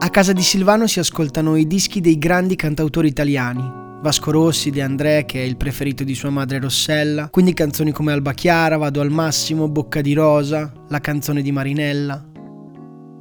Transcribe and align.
A 0.00 0.10
casa 0.10 0.32
di 0.32 0.42
Silvano 0.42 0.86
si 0.86 1.00
ascoltano 1.00 1.56
i 1.56 1.66
dischi 1.66 2.00
dei 2.00 2.18
grandi 2.18 2.54
cantautori 2.54 3.08
italiani. 3.08 3.60
Vasco 4.00 4.30
Rossi, 4.30 4.70
De 4.70 4.80
André, 4.80 5.24
che 5.24 5.42
è 5.42 5.44
il 5.44 5.56
preferito 5.56 6.04
di 6.04 6.14
sua 6.14 6.30
madre 6.30 6.60
Rossella, 6.60 7.28
quindi 7.30 7.52
canzoni 7.52 7.90
come 7.90 8.12
Alba 8.12 8.32
Chiara, 8.32 8.76
Vado 8.76 9.00
al 9.00 9.10
massimo, 9.10 9.68
Bocca 9.68 10.00
di 10.00 10.12
Rosa, 10.12 10.72
la 10.88 11.00
canzone 11.00 11.42
di 11.42 11.50
Marinella. 11.50 12.30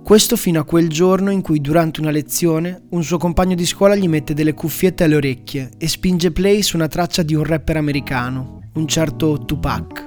Questo 0.04 0.38
fino 0.38 0.60
a 0.60 0.66
quel 0.66 0.88
giorno 0.88 1.32
in 1.32 1.42
cui 1.42 1.60
durante 1.62 2.00
una 2.00 2.12
lezione 2.12 2.84
un 2.92 3.04
suo 3.04 3.18
compagno 3.18 3.56
di 3.56 3.66
scuola 3.66 3.96
gli 3.96 4.08
mette 4.08 4.36
delle 4.36 4.54
cuffiette 4.54 5.04
alle 5.04 5.16
orecchie 5.16 5.72
e 5.80 5.88
spinge 5.88 6.32
play 6.32 6.62
su 6.62 6.76
una 6.76 6.88
traccia 6.88 7.24
di 7.24 7.34
un 7.34 7.44
rapper 7.44 7.78
americano, 7.78 8.70
un 8.76 8.88
certo 8.88 9.44
Tupac. 9.46 10.07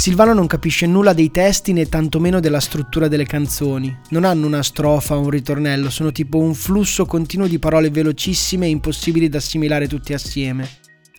Silvano 0.00 0.32
non 0.32 0.46
capisce 0.46 0.86
nulla 0.86 1.12
dei 1.12 1.30
testi 1.30 1.74
né 1.74 1.86
tantomeno 1.86 2.40
della 2.40 2.58
struttura 2.58 3.06
delle 3.06 3.26
canzoni. 3.26 3.94
Non 4.08 4.24
hanno 4.24 4.46
una 4.46 4.62
strofa 4.62 5.14
o 5.14 5.20
un 5.20 5.28
ritornello, 5.28 5.90
sono 5.90 6.10
tipo 6.10 6.38
un 6.38 6.54
flusso 6.54 7.04
continuo 7.04 7.46
di 7.46 7.58
parole 7.58 7.90
velocissime 7.90 8.64
e 8.64 8.70
impossibili 8.70 9.28
da 9.28 9.36
assimilare 9.36 9.86
tutte 9.88 10.14
assieme. 10.14 10.66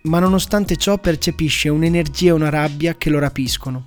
Ma 0.06 0.18
nonostante 0.18 0.78
ciò 0.78 0.98
percepisce 0.98 1.70
un'energia 1.70 2.30
e 2.30 2.32
una 2.32 2.50
rabbia 2.50 2.96
che 2.96 3.12
lo 3.12 3.20
rapiscono. 3.20 3.84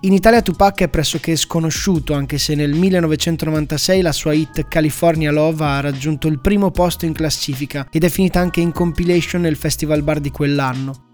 In 0.00 0.12
Italia 0.12 0.42
Tupac 0.42 0.80
è 0.80 0.88
pressoché 0.88 1.36
sconosciuto, 1.36 2.12
anche 2.12 2.36
se 2.38 2.56
nel 2.56 2.72
1996 2.72 4.00
la 4.00 4.10
sua 4.10 4.32
hit 4.32 4.66
California 4.66 5.30
Love 5.30 5.64
ha 5.64 5.78
raggiunto 5.78 6.26
il 6.26 6.40
primo 6.40 6.72
posto 6.72 7.06
in 7.06 7.12
classifica 7.12 7.86
ed 7.88 8.02
è 8.02 8.08
finita 8.08 8.40
anche 8.40 8.60
in 8.60 8.72
compilation 8.72 9.42
nel 9.42 9.54
festival 9.54 10.02
bar 10.02 10.18
di 10.18 10.32
quell'anno. 10.32 11.09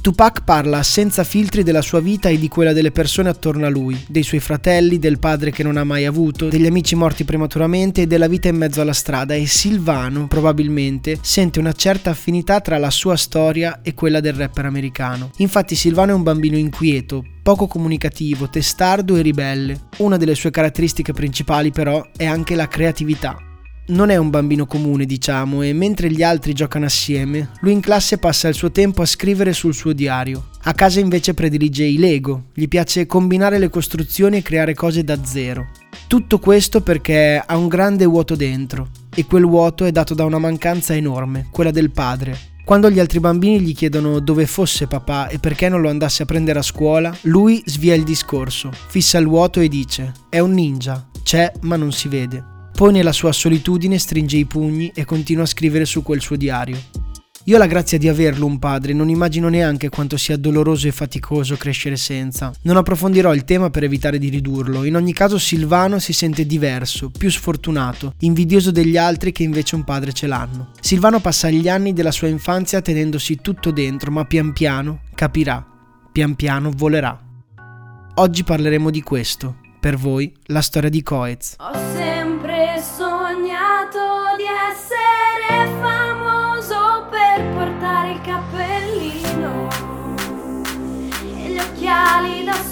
Tupac 0.00 0.44
parla 0.44 0.82
senza 0.82 1.24
filtri 1.24 1.62
della 1.62 1.82
sua 1.82 2.00
vita 2.00 2.30
e 2.30 2.38
di 2.38 2.48
quella 2.48 2.72
delle 2.72 2.90
persone 2.90 3.28
attorno 3.28 3.66
a 3.66 3.68
lui, 3.68 4.02
dei 4.08 4.22
suoi 4.22 4.40
fratelli, 4.40 4.98
del 4.98 5.18
padre 5.18 5.50
che 5.50 5.62
non 5.62 5.76
ha 5.76 5.84
mai 5.84 6.06
avuto, 6.06 6.48
degli 6.48 6.64
amici 6.64 6.94
morti 6.94 7.24
prematuramente 7.24 8.02
e 8.02 8.06
della 8.06 8.26
vita 8.26 8.48
in 8.48 8.56
mezzo 8.56 8.80
alla 8.80 8.94
strada 8.94 9.34
e 9.34 9.46
Silvano, 9.46 10.26
probabilmente, 10.26 11.18
sente 11.20 11.58
una 11.58 11.72
certa 11.72 12.10
affinità 12.10 12.60
tra 12.60 12.78
la 12.78 12.90
sua 12.90 13.16
storia 13.16 13.80
e 13.82 13.92
quella 13.92 14.20
del 14.20 14.32
rapper 14.32 14.64
americano. 14.64 15.32
Infatti 15.36 15.74
Silvano 15.74 16.12
è 16.12 16.14
un 16.14 16.22
bambino 16.22 16.56
inquieto, 16.56 17.22
poco 17.42 17.66
comunicativo, 17.66 18.48
testardo 18.48 19.16
e 19.16 19.22
ribelle. 19.22 19.88
Una 19.98 20.16
delle 20.16 20.34
sue 20.34 20.50
caratteristiche 20.50 21.12
principali 21.12 21.72
però 21.72 22.02
è 22.16 22.24
anche 22.24 22.54
la 22.54 22.68
creatività 22.68 23.48
non 23.90 24.10
è 24.10 24.16
un 24.16 24.30
bambino 24.30 24.66
comune, 24.66 25.04
diciamo, 25.04 25.62
e 25.62 25.72
mentre 25.72 26.10
gli 26.10 26.22
altri 26.22 26.52
giocano 26.52 26.86
assieme, 26.86 27.50
lui 27.60 27.72
in 27.72 27.80
classe 27.80 28.18
passa 28.18 28.48
il 28.48 28.54
suo 28.54 28.70
tempo 28.70 29.02
a 29.02 29.06
scrivere 29.06 29.52
sul 29.52 29.74
suo 29.74 29.92
diario. 29.92 30.48
A 30.62 30.72
casa 30.72 31.00
invece 31.00 31.34
predilige 31.34 31.84
i 31.84 31.98
Lego, 31.98 32.44
gli 32.54 32.68
piace 32.68 33.06
combinare 33.06 33.58
le 33.58 33.68
costruzioni 33.68 34.38
e 34.38 34.42
creare 34.42 34.74
cose 34.74 35.04
da 35.04 35.22
zero. 35.24 35.68
Tutto 36.06 36.38
questo 36.38 36.80
perché 36.80 37.42
ha 37.44 37.56
un 37.56 37.68
grande 37.68 38.04
vuoto 38.04 38.34
dentro, 38.34 38.88
e 39.14 39.26
quel 39.26 39.44
vuoto 39.44 39.84
è 39.84 39.92
dato 39.92 40.14
da 40.14 40.24
una 40.24 40.38
mancanza 40.38 40.94
enorme, 40.94 41.48
quella 41.50 41.70
del 41.70 41.90
padre. 41.90 42.48
Quando 42.64 42.88
gli 42.90 43.00
altri 43.00 43.18
bambini 43.18 43.60
gli 43.60 43.74
chiedono 43.74 44.20
dove 44.20 44.46
fosse 44.46 44.86
papà 44.86 45.28
e 45.28 45.40
perché 45.40 45.68
non 45.68 45.80
lo 45.80 45.88
andasse 45.88 46.22
a 46.22 46.26
prendere 46.26 46.60
a 46.60 46.62
scuola, 46.62 47.12
lui 47.22 47.60
svia 47.66 47.94
il 47.94 48.04
discorso, 48.04 48.70
fissa 48.86 49.18
il 49.18 49.26
vuoto 49.26 49.58
e 49.58 49.68
dice: 49.68 50.12
È 50.28 50.38
un 50.38 50.52
ninja, 50.52 51.08
c'è 51.24 51.50
ma 51.62 51.74
non 51.74 51.90
si 51.90 52.06
vede. 52.06 52.58
Poi 52.80 52.92
nella 52.92 53.12
sua 53.12 53.30
solitudine 53.30 53.98
stringe 53.98 54.38
i 54.38 54.46
pugni 54.46 54.90
e 54.94 55.04
continua 55.04 55.42
a 55.42 55.46
scrivere 55.46 55.84
su 55.84 56.02
quel 56.02 56.22
suo 56.22 56.36
diario. 56.36 56.78
Io 57.44 57.56
ho 57.56 57.58
la 57.58 57.66
grazia 57.66 57.98
di 57.98 58.08
averlo 58.08 58.46
un 58.46 58.58
padre, 58.58 58.94
non 58.94 59.10
immagino 59.10 59.50
neanche 59.50 59.90
quanto 59.90 60.16
sia 60.16 60.38
doloroso 60.38 60.88
e 60.88 60.90
faticoso 60.90 61.58
crescere 61.58 61.96
senza. 61.96 62.50
Non 62.62 62.78
approfondirò 62.78 63.34
il 63.34 63.44
tema 63.44 63.68
per 63.68 63.84
evitare 63.84 64.16
di 64.16 64.30
ridurlo, 64.30 64.84
in 64.84 64.96
ogni 64.96 65.12
caso 65.12 65.38
Silvano 65.38 65.98
si 65.98 66.14
sente 66.14 66.46
diverso, 66.46 67.10
più 67.10 67.30
sfortunato, 67.30 68.14
invidioso 68.20 68.70
degli 68.70 68.96
altri 68.96 69.30
che 69.30 69.42
invece 69.42 69.74
un 69.74 69.84
padre 69.84 70.14
ce 70.14 70.26
l'hanno. 70.26 70.70
Silvano 70.80 71.20
passa 71.20 71.50
gli 71.50 71.68
anni 71.68 71.92
della 71.92 72.12
sua 72.12 72.28
infanzia 72.28 72.80
tenendosi 72.80 73.42
tutto 73.42 73.72
dentro, 73.72 74.10
ma 74.10 74.24
pian 74.24 74.54
piano 74.54 75.02
capirà, 75.14 75.62
pian 76.10 76.34
piano 76.34 76.72
volerà. 76.74 77.20
Oggi 78.14 78.42
parleremo 78.42 78.88
di 78.88 79.02
questo, 79.02 79.56
per 79.78 79.98
voi, 79.98 80.32
la 80.46 80.62
storia 80.62 80.88
di 80.88 81.02
Coez. 81.02 81.56
occhiali 81.58 82.39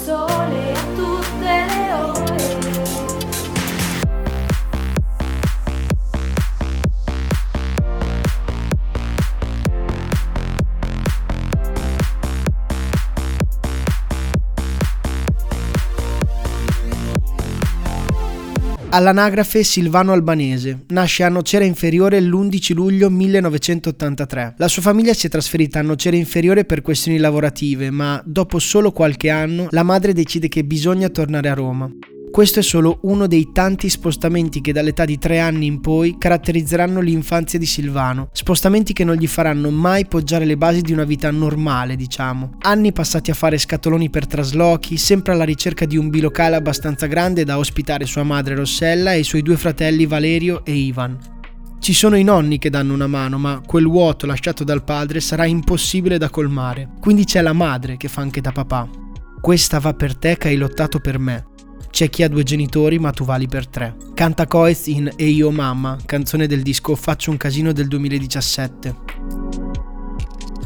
da 0.09 0.38
All'anagrafe 18.91 19.63
Silvano 19.63 20.13
Albanese, 20.13 20.85
nasce 20.87 21.23
a 21.23 21.29
Nocera 21.29 21.63
Inferiore 21.63 22.19
l'11 22.19 22.73
luglio 22.73 23.11
1983. 23.11 24.55
La 24.57 24.67
sua 24.67 24.81
famiglia 24.81 25.13
si 25.13 25.27
è 25.27 25.29
trasferita 25.29 25.77
a 25.77 25.83
Nocera 25.83 26.15
Inferiore 26.15 26.65
per 26.65 26.81
questioni 26.81 27.19
lavorative, 27.19 27.91
ma 27.91 28.19
dopo 28.25 28.57
solo 28.57 28.91
qualche 28.91 29.29
anno 29.29 29.67
la 29.69 29.83
madre 29.83 30.13
decide 30.13 30.47
che 30.47 30.63
bisogna 30.63 31.07
tornare 31.09 31.49
a 31.49 31.53
Roma. 31.53 31.87
Questo 32.31 32.59
è 32.59 32.63
solo 32.63 32.99
uno 33.01 33.27
dei 33.27 33.49
tanti 33.51 33.89
spostamenti 33.89 34.61
che 34.61 34.71
dall'età 34.71 35.03
di 35.03 35.17
tre 35.17 35.39
anni 35.39 35.65
in 35.65 35.81
poi 35.81 36.15
caratterizzeranno 36.17 37.01
l'infanzia 37.01 37.59
di 37.59 37.65
Silvano, 37.65 38.29
spostamenti 38.31 38.93
che 38.93 39.03
non 39.03 39.15
gli 39.15 39.27
faranno 39.27 39.71
mai 39.71 40.05
poggiare 40.05 40.45
le 40.45 40.55
basi 40.55 40.81
di 40.81 40.93
una 40.93 41.03
vita 41.03 41.31
normale, 41.31 41.95
diciamo. 41.95 42.57
Anni 42.61 42.93
passati 42.93 43.31
a 43.31 43.33
fare 43.33 43.57
scatoloni 43.57 44.09
per 44.09 44.27
traslochi, 44.27 44.95
sempre 44.95 45.33
alla 45.33 45.43
ricerca 45.43 45.85
di 45.85 45.97
un 45.97 46.09
bilocale 46.09 46.55
abbastanza 46.55 47.07
grande 47.07 47.43
da 47.43 47.57
ospitare 47.57 48.05
sua 48.05 48.23
madre 48.23 48.55
Rossella 48.55 49.13
e 49.13 49.19
i 49.19 49.23
suoi 49.23 49.41
due 49.41 49.57
fratelli 49.57 50.05
Valerio 50.05 50.63
e 50.63 50.73
Ivan. 50.73 51.17
Ci 51.79 51.93
sono 51.93 52.15
i 52.15 52.23
nonni 52.23 52.59
che 52.59 52.69
danno 52.69 52.93
una 52.93 53.07
mano, 53.07 53.37
ma 53.37 53.61
quel 53.65 53.87
vuoto 53.87 54.25
lasciato 54.25 54.63
dal 54.63 54.83
padre 54.83 55.19
sarà 55.19 55.45
impossibile 55.45 56.17
da 56.17 56.29
colmare. 56.29 56.89
Quindi 57.01 57.25
c'è 57.25 57.41
la 57.41 57.53
madre 57.53 57.97
che 57.97 58.07
fa 58.07 58.21
anche 58.21 58.39
da 58.39 58.51
papà. 58.51 58.87
Questa 59.41 59.79
va 59.79 59.93
per 59.93 60.15
te 60.17 60.37
che 60.37 60.49
hai 60.49 60.57
lottato 60.57 60.99
per 60.99 61.17
me. 61.17 61.48
C'è 61.89 62.09
chi 62.09 62.23
ha 62.23 62.29
due 62.29 62.43
genitori 62.43 62.99
ma 62.99 63.11
tu 63.11 63.25
vali 63.25 63.47
per 63.47 63.67
tre. 63.67 63.95
Canta 64.13 64.47
Coez 64.47 64.87
in 64.87 65.11
E 65.15 65.25
io 65.25 65.51
mamma, 65.51 65.97
canzone 66.05 66.47
del 66.47 66.61
disco 66.61 66.95
Faccio 66.95 67.31
un 67.31 67.37
casino 67.37 67.71
del 67.71 67.87
2017. 67.87 69.59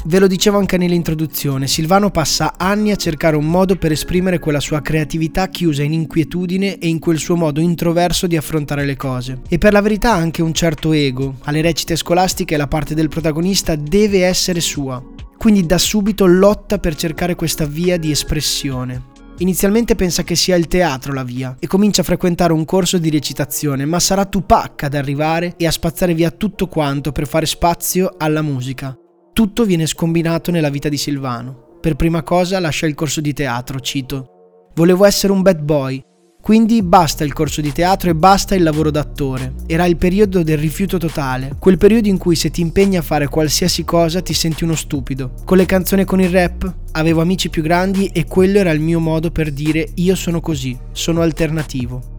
Ve 0.06 0.20
lo 0.20 0.28
dicevo 0.28 0.58
anche 0.58 0.76
nell'introduzione, 0.76 1.66
Silvano 1.66 2.12
passa 2.12 2.56
anni 2.58 2.92
a 2.92 2.98
cercare 2.98 3.38
un 3.38 3.50
modo 3.50 3.78
per 3.78 3.94
esprimere 3.94 4.38
quella 4.38 4.60
sua 4.60 4.82
creatività 4.82 5.48
chiusa 5.48 5.82
in 5.82 5.94
inquietudine 5.94 6.78
e 6.78 6.90
in 6.90 7.00
quel 7.00 7.18
suo 7.18 7.38
modo 7.38 7.62
introverso 7.62 8.28
di 8.28 8.36
affrontare 8.36 8.84
le 8.84 8.98
cose. 8.98 9.40
E 9.48 9.58
per 9.58 9.72
la 9.72 9.82
verità 9.82 10.12
anche 10.12 10.42
un 10.42 10.54
certo 10.54 10.92
ego. 10.92 11.36
Alle 11.44 11.62
recite 11.62 11.96
scolastiche 11.96 12.58
la 12.58 12.68
parte 12.68 12.96
del 12.96 13.08
protagonista 13.08 13.76
deve 13.78 14.26
essere 14.26 14.60
sua. 14.60 15.02
Quindi 15.38 15.66
da 15.66 15.78
subito 15.78 16.26
lotta 16.26 16.80
per 16.80 16.96
cercare 16.96 17.36
questa 17.36 17.66
via 17.66 17.98
di 17.98 18.12
espressione. 18.12 19.13
Inizialmente 19.40 19.96
pensa 19.96 20.24
che 20.24 20.36
sia 20.36 20.56
il 20.56 20.68
teatro 20.68 21.12
la 21.12 21.24
via 21.24 21.56
e 21.60 21.66
comincia 21.66 22.02
a 22.02 22.06
frequentare 22.06 22.54
un 22.54 22.66
corso 22.66 23.00
di 23.00 23.10
recitazione, 23.10 23.84
ma 23.84 24.00
sarà 24.00 24.26
Tupac 24.26 24.84
ad 24.84 24.94
arrivare 24.94 25.56
e 25.58 25.66
a 25.66 25.72
spazzare 25.72 26.14
via 26.14 26.30
tutto 26.30 26.68
quanto 26.68 27.12
per 27.12 27.28
fare 27.28 27.48
spazio 27.48 28.14
alla 28.18 28.44
musica. 28.44 28.96
Tutto 29.34 29.66
viene 29.66 29.88
scombinato 29.88 30.52
nella 30.52 30.70
vita 30.70 30.88
di 30.88 30.98
Silvano. 30.98 31.78
Per 31.82 31.96
prima 31.96 32.22
cosa 32.22 32.60
lascia 32.60 32.86
il 32.86 32.94
corso 32.94 33.20
di 33.20 33.34
teatro, 33.34 33.80
cito. 33.80 34.70
Volevo 34.76 35.04
essere 35.04 35.34
un 35.34 35.42
bad 35.42 35.62
boy, 35.62 36.02
Quindi 36.44 36.84
basta 36.84 37.24
il 37.24 37.32
corso 37.32 37.62
di 37.62 37.72
teatro 37.72 38.10
e 38.10 38.16
basta 38.16 38.54
il 38.54 38.64
lavoro 38.64 38.92
d'attore. 38.92 39.54
Era 39.66 39.86
il 39.86 39.96
periodo 39.96 40.44
del 40.44 40.58
rifiuto 40.58 40.98
totale, 40.98 41.56
quel 41.58 41.78
periodo 41.78 42.10
in 42.10 42.18
cui 42.18 42.36
se 42.36 42.52
ti 42.52 42.60
impegni 42.60 42.98
a 42.98 43.02
fare 43.02 43.30
qualsiasi 43.30 43.86
cosa 43.86 44.22
ti 44.22 44.34
senti 44.34 44.66
uno 44.66 44.76
stupido. 44.76 45.36
Con 45.46 45.56
le 45.56 45.66
canzoni 45.66 46.02
e 46.02 46.06
con 46.06 46.20
il 46.20 46.28
rap 46.28 46.70
avevo 46.92 47.22
amici 47.22 47.50
più 47.50 47.62
grandi 47.62 48.08
e 48.08 48.26
quello 48.26 48.60
era 48.60 48.72
il 48.72 48.82
mio 48.82 49.00
modo 49.00 49.32
per 49.32 49.54
dire 49.54 49.88
io 49.96 50.16
sono 50.16 50.42
così, 50.42 50.78
sono 50.92 51.22
alternativo. 51.22 52.13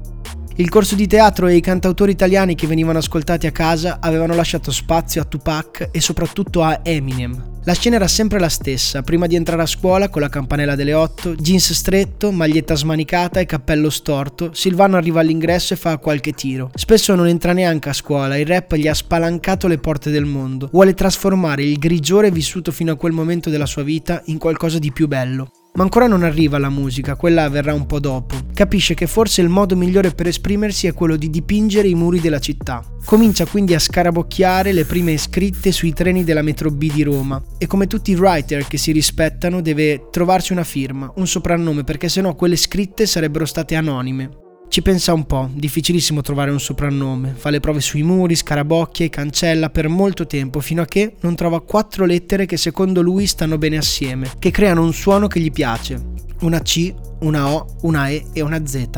Il 0.56 0.68
corso 0.68 0.94
di 0.94 1.08
teatro 1.08 1.48
e 1.48 1.56
i 1.56 1.60
cantautori 1.60 2.12
italiani 2.12 2.54
che 2.54 2.68
venivano 2.68 2.98
ascoltati 2.98 3.48
a 3.48 3.50
casa 3.50 3.98
avevano 4.00 4.36
lasciato 4.36 4.70
spazio 4.70 5.20
a 5.20 5.24
Tupac 5.24 5.88
e 5.90 6.00
soprattutto 6.00 6.62
a 6.62 6.78
Eminem. 6.84 7.54
La 7.64 7.72
scena 7.72 7.96
era 7.96 8.06
sempre 8.06 8.38
la 8.38 8.48
stessa, 8.48 9.02
prima 9.02 9.26
di 9.26 9.34
entrare 9.34 9.62
a 9.62 9.66
scuola 9.66 10.08
con 10.08 10.22
la 10.22 10.28
campanella 10.28 10.76
delle 10.76 10.94
8, 10.94 11.34
jeans 11.34 11.72
stretto, 11.72 12.30
maglietta 12.30 12.76
smanicata 12.76 13.40
e 13.40 13.46
cappello 13.46 13.90
storto, 13.90 14.54
Silvano 14.54 14.96
arriva 14.96 15.18
all'ingresso 15.18 15.74
e 15.74 15.76
fa 15.76 15.98
qualche 15.98 16.30
tiro. 16.34 16.70
Spesso 16.74 17.16
non 17.16 17.26
entra 17.26 17.52
neanche 17.52 17.88
a 17.88 17.92
scuola, 17.92 18.36
il 18.36 18.46
rap 18.46 18.76
gli 18.76 18.86
ha 18.86 18.94
spalancato 18.94 19.66
le 19.66 19.78
porte 19.78 20.12
del 20.12 20.24
mondo. 20.24 20.68
Vuole 20.70 20.94
trasformare 20.94 21.64
il 21.64 21.78
grigiore 21.78 22.30
vissuto 22.30 22.70
fino 22.70 22.92
a 22.92 22.96
quel 22.96 23.12
momento 23.12 23.50
della 23.50 23.66
sua 23.66 23.82
vita 23.82 24.22
in 24.26 24.38
qualcosa 24.38 24.78
di 24.78 24.92
più 24.92 25.08
bello. 25.08 25.50
Ma 25.76 25.82
ancora 25.82 26.06
non 26.06 26.22
arriva 26.22 26.56
la 26.58 26.68
musica, 26.68 27.16
quella 27.16 27.48
verrà 27.48 27.74
un 27.74 27.86
po' 27.86 27.98
dopo. 27.98 28.36
Capisce 28.54 28.94
che 28.94 29.08
forse 29.08 29.40
il 29.40 29.48
modo 29.48 29.74
migliore 29.74 30.12
per 30.12 30.28
esprimersi 30.28 30.86
è 30.86 30.92
quello 30.92 31.16
di 31.16 31.28
dipingere 31.28 31.88
i 31.88 31.96
muri 31.96 32.20
della 32.20 32.38
città. 32.38 32.80
Comincia 33.04 33.44
quindi 33.44 33.74
a 33.74 33.80
scarabocchiare 33.80 34.70
le 34.70 34.84
prime 34.84 35.16
scritte 35.18 35.72
sui 35.72 35.92
treni 35.92 36.22
della 36.22 36.42
metro 36.42 36.70
B 36.70 36.92
di 36.92 37.02
Roma 37.02 37.42
e 37.58 37.66
come 37.66 37.88
tutti 37.88 38.12
i 38.12 38.14
writer 38.14 38.68
che 38.68 38.78
si 38.78 38.92
rispettano 38.92 39.60
deve 39.60 40.06
trovarsi 40.12 40.52
una 40.52 40.62
firma, 40.62 41.12
un 41.16 41.26
soprannome 41.26 41.82
perché 41.82 42.08
sennò 42.08 42.36
quelle 42.36 42.54
scritte 42.54 43.04
sarebbero 43.04 43.44
state 43.44 43.74
anonime. 43.74 44.43
Ci 44.74 44.82
pensa 44.82 45.12
un 45.12 45.24
po', 45.24 45.48
difficilissimo 45.54 46.20
trovare 46.20 46.50
un 46.50 46.58
soprannome, 46.58 47.32
fa 47.36 47.50
le 47.50 47.60
prove 47.60 47.80
sui 47.80 48.02
muri, 48.02 48.34
scarabocchia 48.34 49.06
e 49.06 49.08
cancella 49.08 49.70
per 49.70 49.86
molto 49.86 50.26
tempo 50.26 50.58
fino 50.58 50.82
a 50.82 50.84
che 50.84 51.14
non 51.20 51.36
trova 51.36 51.62
quattro 51.62 52.04
lettere 52.04 52.44
che 52.44 52.56
secondo 52.56 53.00
lui 53.00 53.28
stanno 53.28 53.56
bene 53.56 53.76
assieme, 53.76 54.32
che 54.36 54.50
creano 54.50 54.82
un 54.82 54.92
suono 54.92 55.28
che 55.28 55.38
gli 55.38 55.52
piace. 55.52 56.02
Una 56.40 56.60
C, 56.60 56.92
una 57.20 57.52
O, 57.52 57.76
una 57.82 58.08
E 58.08 58.24
e 58.32 58.40
una 58.40 58.66
Z. 58.66 58.88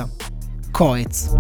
Coez. 0.71 1.33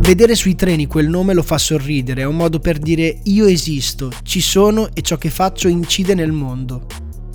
Vedere 0.00 0.34
sui 0.34 0.56
treni 0.56 0.88
quel 0.88 1.06
nome 1.06 1.34
lo 1.34 1.44
fa 1.44 1.58
sorridere, 1.58 2.22
è 2.22 2.26
un 2.26 2.34
modo 2.34 2.58
per 2.58 2.78
dire 2.78 3.20
io 3.26 3.46
esisto, 3.46 4.10
ci 4.24 4.40
sono 4.40 4.88
e 4.92 5.02
ciò 5.02 5.18
che 5.18 5.30
faccio 5.30 5.68
incide 5.68 6.16
nel 6.16 6.32
mondo. 6.32 6.86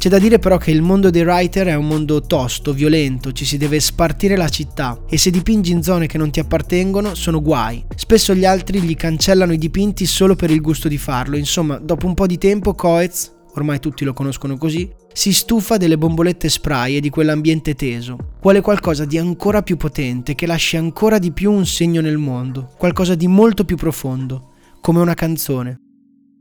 C'è 0.08 0.14
da 0.14 0.20
dire 0.20 0.40
però 0.40 0.56
che 0.56 0.72
il 0.72 0.82
mondo 0.82 1.10
dei 1.10 1.24
writer 1.24 1.68
è 1.68 1.74
un 1.74 1.86
mondo 1.86 2.22
tosto, 2.22 2.72
violento, 2.72 3.34
ci 3.34 3.44
si 3.44 3.58
deve 3.58 3.82
spartire 3.82 4.38
la 4.38 4.48
città 4.48 5.02
e 5.06 5.18
se 5.18 5.30
dipingi 5.30 5.74
in 5.74 5.84
zone 5.84 6.08
che 6.08 6.18
non 6.18 6.32
ti 6.32 6.40
appartengono 6.40 7.14
sono 7.14 7.42
guai. 7.42 7.84
Spesso 7.94 8.34
gli 8.34 8.46
altri 8.46 8.80
gli 8.80 8.96
cancellano 8.96 9.52
i 9.52 9.58
dipinti 9.58 10.06
solo 10.06 10.38
per 10.38 10.50
il 10.50 10.62
gusto 10.62 10.88
di 10.88 10.98
farlo, 10.98 11.36
insomma 11.36 11.78
dopo 11.78 12.06
un 12.06 12.14
po' 12.14 12.26
di 12.26 12.38
tempo 12.38 12.74
Coetz, 12.74 13.34
ormai 13.56 13.80
tutti 13.80 14.06
lo 14.06 14.14
conoscono 14.14 14.56
così, 14.56 14.90
si 15.12 15.34
stufa 15.34 15.76
delle 15.76 15.98
bombolette 15.98 16.48
spray 16.48 16.96
e 16.96 17.02
di 17.02 17.10
quell'ambiente 17.10 17.76
teso. 17.76 18.16
Vuole 18.42 18.62
qualcosa 18.62 19.04
di 19.04 19.18
ancora 19.18 19.62
più 19.62 19.76
potente, 19.76 20.36
che 20.36 20.48
lasci 20.48 20.78
ancora 20.78 21.20
di 21.20 21.34
più 21.34 21.52
un 21.52 21.66
segno 21.66 22.00
nel 22.00 22.18
mondo, 22.18 22.72
qualcosa 22.78 23.14
di 23.14 23.28
molto 23.28 23.66
più 23.66 23.76
profondo, 23.76 24.52
come 24.80 25.02
una 25.02 25.16
canzone. 25.16 25.82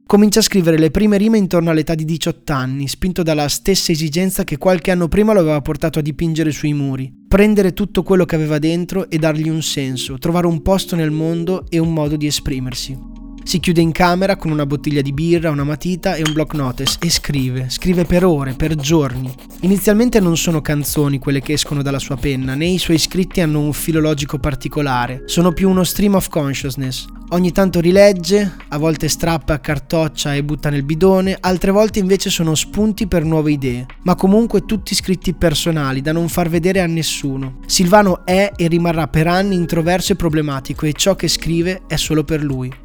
Comincia 0.09 0.39
a 0.39 0.43
scrivere 0.43 0.79
le 0.79 0.93
prime 0.93 1.19
rime 1.19 1.37
intorno 1.37 1.71
all'età 1.71 1.97
di 1.97 2.05
18 2.05 2.53
anni, 2.53 2.87
spinto 2.87 3.25
dalla 3.25 3.49
stessa 3.49 3.91
esigenza 3.91 4.45
che 4.45 4.57
qualche 4.57 4.93
anno 4.93 5.09
prima 5.09 5.33
lo 5.33 5.41
aveva 5.41 5.61
portato 5.61 5.99
a 5.99 6.03
dipingere 6.03 6.53
sui 6.53 6.73
muri. 6.75 7.13
Prendere 7.27 7.75
tutto 7.75 8.05
quello 8.05 8.25
che 8.25 8.37
aveva 8.37 8.61
dentro 8.61 9.11
e 9.11 9.19
dargli 9.19 9.49
un 9.49 9.63
senso, 9.63 10.17
trovare 10.17 10.47
un 10.47 10.63
posto 10.63 10.95
nel 10.95 11.11
mondo 11.11 11.67
e 11.69 11.79
un 11.79 11.93
modo 11.93 12.15
di 12.15 12.29
esprimersi. 12.29 13.26
Si 13.47 13.61
chiude 13.61 13.81
in 13.81 13.93
camera 13.93 14.35
con 14.35 14.51
una 14.51 14.67
bottiglia 14.67 15.03
di 15.03 15.13
birra, 15.13 15.53
una 15.53 15.63
matita 15.63 16.17
e 16.17 16.23
un 16.27 16.33
block 16.33 16.55
notice 16.55 16.97
e 17.01 17.09
scrive, 17.09 17.67
scrive 17.69 18.05
per 18.05 18.25
ore, 18.25 18.55
per 18.55 18.75
giorni. 18.75 19.33
Inizialmente 19.61 20.19
non 20.19 20.37
sono 20.37 20.61
canzoni 20.61 21.21
quelle 21.21 21.41
che 21.41 21.53
escono 21.53 21.81
dalla 21.81 22.01
sua 22.01 22.17
penna, 22.17 22.57
né 22.57 22.67
i 22.67 22.79
suoi 22.79 22.99
scritti 22.99 23.41
hanno 23.41 23.61
un 23.61 23.73
filologico 23.73 24.39
particolare, 24.39 25.23
sono 25.27 25.53
più 25.53 25.71
uno 25.71 25.85
stream 25.85 26.17
of 26.17 26.29
consciousness. 26.29 27.07
Ogni 27.29 27.53
tanto 27.53 27.79
rilegge, 27.79 28.53
a 28.69 28.79
volte 28.79 29.09
strappa, 29.09 29.61
cartoccia 29.61 30.35
e 30.35 30.43
butta 30.43 30.69
nel 30.69 30.83
bidone, 30.83 31.37
altre 31.39 31.71
volte 31.71 32.01
invece 32.01 32.31
sono 32.31 32.57
spunti 32.57 33.07
per 33.07 33.25
nuove 33.25 33.53
idee, 33.53 33.87
ma 34.03 34.17
comunque 34.17 34.65
tutti 34.65 34.93
scritti 34.93 35.35
personali 35.35 36.01
da 36.01 36.11
non 36.11 36.29
far 36.29 36.49
vedere 36.49 36.81
a 36.81 36.87
nessuno. 36.87 37.59
Silvano 37.67 38.27
è 38.27 38.51
e 38.57 38.67
rimarrà 38.67 39.07
per 39.07 39.29
anni 39.29 39.55
introverso 39.55 40.13
e 40.13 40.17
problematico 40.17 40.85
e 40.85 40.93
ciò 40.93 41.15
che 41.15 41.29
scrive 41.29 41.83
è 41.87 41.95
solo 41.95 42.25
per 42.25 42.43
lui. 42.43 42.85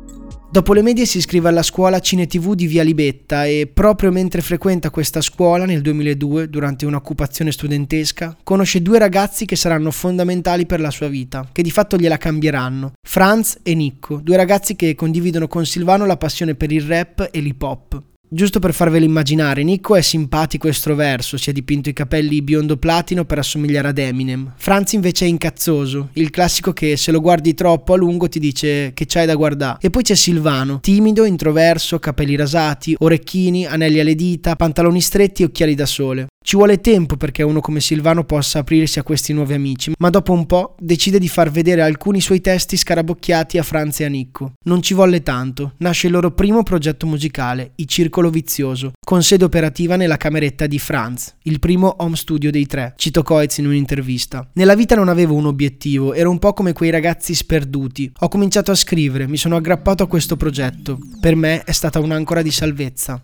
Dopo 0.51 0.73
le 0.73 0.81
medie 0.81 1.05
si 1.05 1.19
iscrive 1.19 1.47
alla 1.47 1.63
scuola 1.63 2.01
Cine 2.01 2.27
TV 2.27 2.55
di 2.55 2.67
Via 2.67 2.83
Libetta 2.83 3.45
e 3.45 3.71
proprio 3.73 4.11
mentre 4.11 4.41
frequenta 4.41 4.89
questa 4.89 5.21
scuola 5.21 5.63
nel 5.63 5.79
2002, 5.79 6.49
durante 6.49 6.85
un'occupazione 6.85 7.53
studentesca, 7.53 8.35
conosce 8.43 8.81
due 8.81 8.99
ragazzi 8.99 9.45
che 9.45 9.55
saranno 9.55 9.91
fondamentali 9.91 10.65
per 10.65 10.81
la 10.81 10.91
sua 10.91 11.07
vita, 11.07 11.47
che 11.53 11.61
di 11.61 11.71
fatto 11.71 11.95
gliela 11.95 12.17
cambieranno, 12.17 12.91
Franz 13.01 13.59
e 13.63 13.73
Nicco, 13.75 14.17
due 14.17 14.35
ragazzi 14.35 14.75
che 14.75 14.93
condividono 14.93 15.47
con 15.47 15.65
Silvano 15.65 16.05
la 16.05 16.17
passione 16.17 16.53
per 16.53 16.73
il 16.73 16.81
rap 16.81 17.29
e 17.31 17.39
l'hip 17.39 17.61
hop. 17.61 18.03
Giusto 18.33 18.59
per 18.59 18.73
farvelo 18.73 19.03
immaginare, 19.03 19.61
Nico 19.61 19.93
è 19.93 19.99
simpatico 19.99 20.67
e 20.67 20.69
estroverso, 20.69 21.35
si 21.35 21.49
è 21.49 21.53
dipinto 21.53 21.89
i 21.89 21.93
capelli 21.93 22.41
biondo 22.41 22.77
platino 22.77 23.25
per 23.25 23.39
assomigliare 23.39 23.89
ad 23.89 23.97
Eminem. 23.97 24.53
Franz 24.55 24.93
invece 24.93 25.25
è 25.25 25.27
incazzoso, 25.27 26.11
il 26.13 26.29
classico 26.29 26.71
che 26.71 26.95
se 26.95 27.11
lo 27.11 27.19
guardi 27.19 27.53
troppo 27.53 27.91
a 27.91 27.97
lungo 27.97 28.29
ti 28.29 28.39
dice 28.39 28.93
che 28.93 29.05
c'hai 29.05 29.25
da 29.25 29.35
guardare. 29.35 29.79
E 29.81 29.89
poi 29.89 30.03
c'è 30.03 30.15
Silvano, 30.15 30.79
timido, 30.79 31.25
introverso, 31.25 31.99
capelli 31.99 32.37
rasati, 32.37 32.95
orecchini, 32.97 33.65
anelli 33.65 33.99
alle 33.99 34.15
dita, 34.15 34.55
pantaloni 34.55 35.01
stretti 35.01 35.41
e 35.41 35.45
occhiali 35.47 35.75
da 35.75 35.85
sole. 35.85 36.27
Ci 36.43 36.55
vuole 36.55 36.81
tempo 36.81 37.17
perché 37.17 37.43
uno 37.43 37.61
come 37.61 37.79
Silvano 37.79 38.23
possa 38.23 38.59
aprirsi 38.59 38.97
a 38.97 39.03
questi 39.03 39.31
nuovi 39.31 39.53
amici, 39.53 39.91
ma 39.99 40.09
dopo 40.09 40.33
un 40.33 40.47
po' 40.47 40.75
decide 40.79 41.19
di 41.19 41.27
far 41.27 41.51
vedere 41.51 41.83
alcuni 41.83 42.19
suoi 42.19 42.41
testi 42.41 42.77
scarabocchiati 42.77 43.59
a 43.59 43.63
Franz 43.63 43.99
e 43.99 44.05
a 44.05 44.09
Nicco. 44.09 44.53
Non 44.65 44.81
ci 44.81 44.95
volle 44.95 45.21
tanto, 45.21 45.75
nasce 45.77 46.07
il 46.07 46.13
loro 46.13 46.31
primo 46.31 46.63
progetto 46.63 47.05
musicale, 47.05 47.73
I 47.75 47.87
Circolo 47.87 48.31
Vizioso, 48.31 48.93
con 49.05 49.21
sede 49.21 49.45
operativa 49.45 49.95
nella 49.95 50.17
cameretta 50.17 50.65
di 50.65 50.79
Franz, 50.79 51.35
il 51.43 51.59
primo 51.59 51.97
home 51.99 52.15
studio 52.15 52.49
dei 52.49 52.65
tre, 52.65 52.95
cito 52.97 53.21
Coetz 53.21 53.59
in 53.59 53.67
un'intervista. 53.67 54.49
Nella 54.53 54.75
vita 54.75 54.95
non 54.95 55.09
avevo 55.09 55.35
un 55.35 55.45
obiettivo, 55.45 56.15
ero 56.15 56.31
un 56.31 56.39
po' 56.39 56.53
come 56.53 56.73
quei 56.73 56.89
ragazzi 56.89 57.35
sperduti. 57.35 58.11
Ho 58.19 58.27
cominciato 58.27 58.71
a 58.71 58.75
scrivere, 58.75 59.27
mi 59.27 59.37
sono 59.37 59.57
aggrappato 59.57 60.01
a 60.01 60.07
questo 60.07 60.35
progetto. 60.37 60.97
Per 61.19 61.35
me 61.35 61.63
è 61.63 61.71
stata 61.71 61.99
un'ancora 61.99 62.41
di 62.41 62.51
salvezza. 62.51 63.21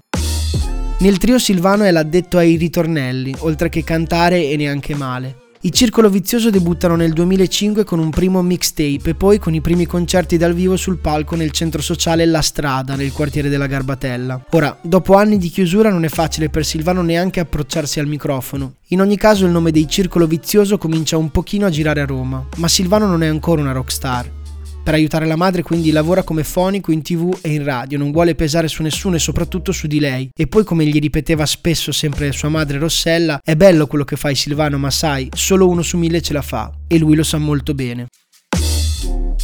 Nel 0.99 1.19
trio 1.19 1.37
Silvano 1.37 1.83
è 1.83 1.91
l'addetto 1.91 2.39
ai 2.39 2.55
ritornelli, 2.55 3.35
oltre 3.39 3.69
che 3.69 3.83
cantare 3.83 4.49
e 4.49 4.55
neanche 4.55 4.95
male. 4.95 5.45
I 5.61 5.71
Circolo 5.71 6.09
Vizioso 6.09 6.49
debuttano 6.49 6.95
nel 6.95 7.13
2005 7.13 7.83
con 7.83 7.99
un 7.99 8.09
primo 8.09 8.41
mixtape 8.41 9.11
e 9.11 9.13
poi 9.13 9.37
con 9.37 9.53
i 9.53 9.61
primi 9.61 9.85
concerti 9.85 10.37
dal 10.37 10.55
vivo 10.55 10.75
sul 10.75 10.97
palco 10.97 11.35
nel 11.35 11.51
centro 11.51 11.83
sociale 11.83 12.25
La 12.25 12.41
Strada, 12.41 12.95
nel 12.95 13.11
quartiere 13.11 13.47
della 13.47 13.67
Garbatella. 13.67 14.45
Ora, 14.51 14.75
dopo 14.81 15.13
anni 15.13 15.37
di 15.37 15.49
chiusura 15.49 15.91
non 15.91 16.03
è 16.03 16.09
facile 16.09 16.49
per 16.49 16.65
Silvano 16.65 17.03
neanche 17.03 17.41
approcciarsi 17.41 17.99
al 17.99 18.07
microfono. 18.07 18.77
In 18.87 18.99
ogni 18.99 19.17
caso 19.17 19.45
il 19.45 19.51
nome 19.51 19.69
dei 19.69 19.87
Circolo 19.87 20.25
Vizioso 20.25 20.79
comincia 20.79 21.17
un 21.17 21.29
pochino 21.29 21.67
a 21.67 21.69
girare 21.69 22.01
a 22.01 22.05
Roma, 22.05 22.43
ma 22.55 22.67
Silvano 22.67 23.05
non 23.05 23.21
è 23.21 23.27
ancora 23.27 23.61
una 23.61 23.71
rockstar. 23.71 24.36
Per 24.87 24.95
aiutare 24.95 25.25
la 25.25 25.35
madre 25.35 25.63
quindi 25.63 25.91
lavora 25.91 26.23
come 26.23 26.45
fonico 26.45 26.93
in 26.93 27.01
tv 27.01 27.39
e 27.41 27.51
in 27.51 27.65
radio, 27.65 27.97
non 27.97 28.11
vuole 28.11 28.35
pesare 28.35 28.69
su 28.69 28.81
nessuno 28.81 29.17
e 29.17 29.19
soprattutto 29.19 29.73
su 29.73 29.85
di 29.85 29.99
lei. 29.99 30.29
E 30.33 30.47
poi 30.47 30.63
come 30.63 30.85
gli 30.85 30.97
ripeteva 30.97 31.45
spesso 31.45 31.91
sempre 31.91 32.31
sua 32.31 32.47
madre 32.47 32.77
Rossella, 32.77 33.41
è 33.43 33.57
bello 33.57 33.85
quello 33.85 34.05
che 34.05 34.15
fai 34.15 34.33
Silvano, 34.33 34.77
ma 34.77 34.89
sai, 34.89 35.27
solo 35.35 35.67
uno 35.67 35.81
su 35.81 35.97
mille 35.97 36.21
ce 36.21 36.31
la 36.31 36.41
fa. 36.41 36.71
E 36.87 36.97
lui 36.99 37.17
lo 37.17 37.23
sa 37.23 37.37
molto 37.37 37.73
bene. 37.73 38.07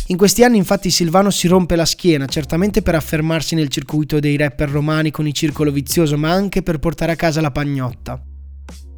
In 0.08 0.16
questi 0.16 0.46
anni 0.46 0.56
infatti 0.56 0.90
Silvano 0.90 1.30
si 1.30 1.50
rompe 1.50 1.76
la 1.76 1.84
schiena, 1.84 2.26
certamente 2.26 2.82
per 2.82 2.96
affermarsi 2.96 3.54
nel 3.54 3.68
circuito 3.68 4.22
dei 4.22 4.38
rapper 4.38 4.70
romani 4.70 5.12
con 5.12 5.28
il 5.28 5.34
circolo 5.34 5.72
vizioso, 5.72 6.18
ma 6.18 6.32
anche 6.32 6.64
per 6.64 6.80
portare 6.80 7.12
a 7.12 7.18
casa 7.18 7.42
la 7.42 7.52
pagnotta. 7.52 8.18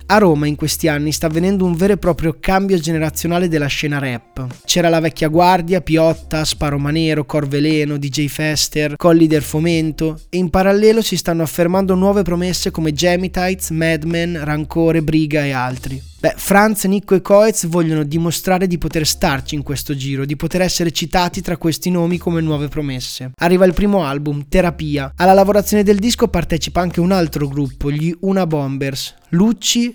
A 0.07 0.19
Roma 0.19 0.45
in 0.45 0.55
questi 0.55 0.87
anni 0.87 1.11
sta 1.11 1.25
avvenendo 1.25 1.65
un 1.65 1.75
vero 1.75 1.93
e 1.93 1.97
proprio 1.97 2.37
cambio 2.39 2.77
generazionale 2.77 3.47
della 3.47 3.65
scena 3.65 3.97
rap. 3.97 4.45
C'era 4.63 4.87
la 4.87 4.99
vecchia 4.99 5.29
guardia, 5.29 5.81
Piotta, 5.81 6.45
Sparo 6.45 6.77
Manero, 6.77 7.25
Corveleno, 7.25 7.97
DJ 7.97 8.27
Fester, 8.27 8.97
Colli 8.97 9.25
del 9.25 9.41
Fomento 9.41 10.19
e 10.29 10.37
in 10.37 10.51
parallelo 10.51 11.01
si 11.01 11.17
stanno 11.17 11.41
affermando 11.41 11.95
nuove 11.95 12.21
promesse 12.21 12.69
come 12.69 12.93
Gemitites, 12.93 13.71
Madman, 13.71 14.39
Rancore, 14.43 15.01
Briga 15.01 15.43
e 15.43 15.51
altri. 15.51 15.99
Beh, 16.25 16.33
Franz, 16.37 16.85
Nico 16.85 17.13
e 17.13 17.21
Coetz 17.21 17.67
vogliono 17.67 18.03
dimostrare 18.03 18.65
di 18.65 18.79
poter 18.79 19.05
starci 19.05 19.53
in 19.53 19.61
questo 19.61 19.95
giro, 19.95 20.25
di 20.25 20.35
poter 20.35 20.61
essere 20.61 20.91
citati 20.91 21.41
tra 21.41 21.55
questi 21.55 21.91
nomi 21.91 22.17
come 22.17 22.41
nuove 22.41 22.67
promesse. 22.67 23.31
Arriva 23.35 23.65
il 23.65 23.75
primo 23.75 24.03
album, 24.03 24.45
Terapia. 24.49 25.13
Alla 25.17 25.33
lavorazione 25.33 25.83
del 25.83 25.99
disco 25.99 26.27
partecipa 26.27 26.81
anche 26.81 26.99
un 26.99 27.11
altro 27.11 27.47
gruppo, 27.47 27.91
gli 27.91 28.11
Una 28.21 28.47
Bombers. 28.47 29.13
Lucci, 29.29 29.94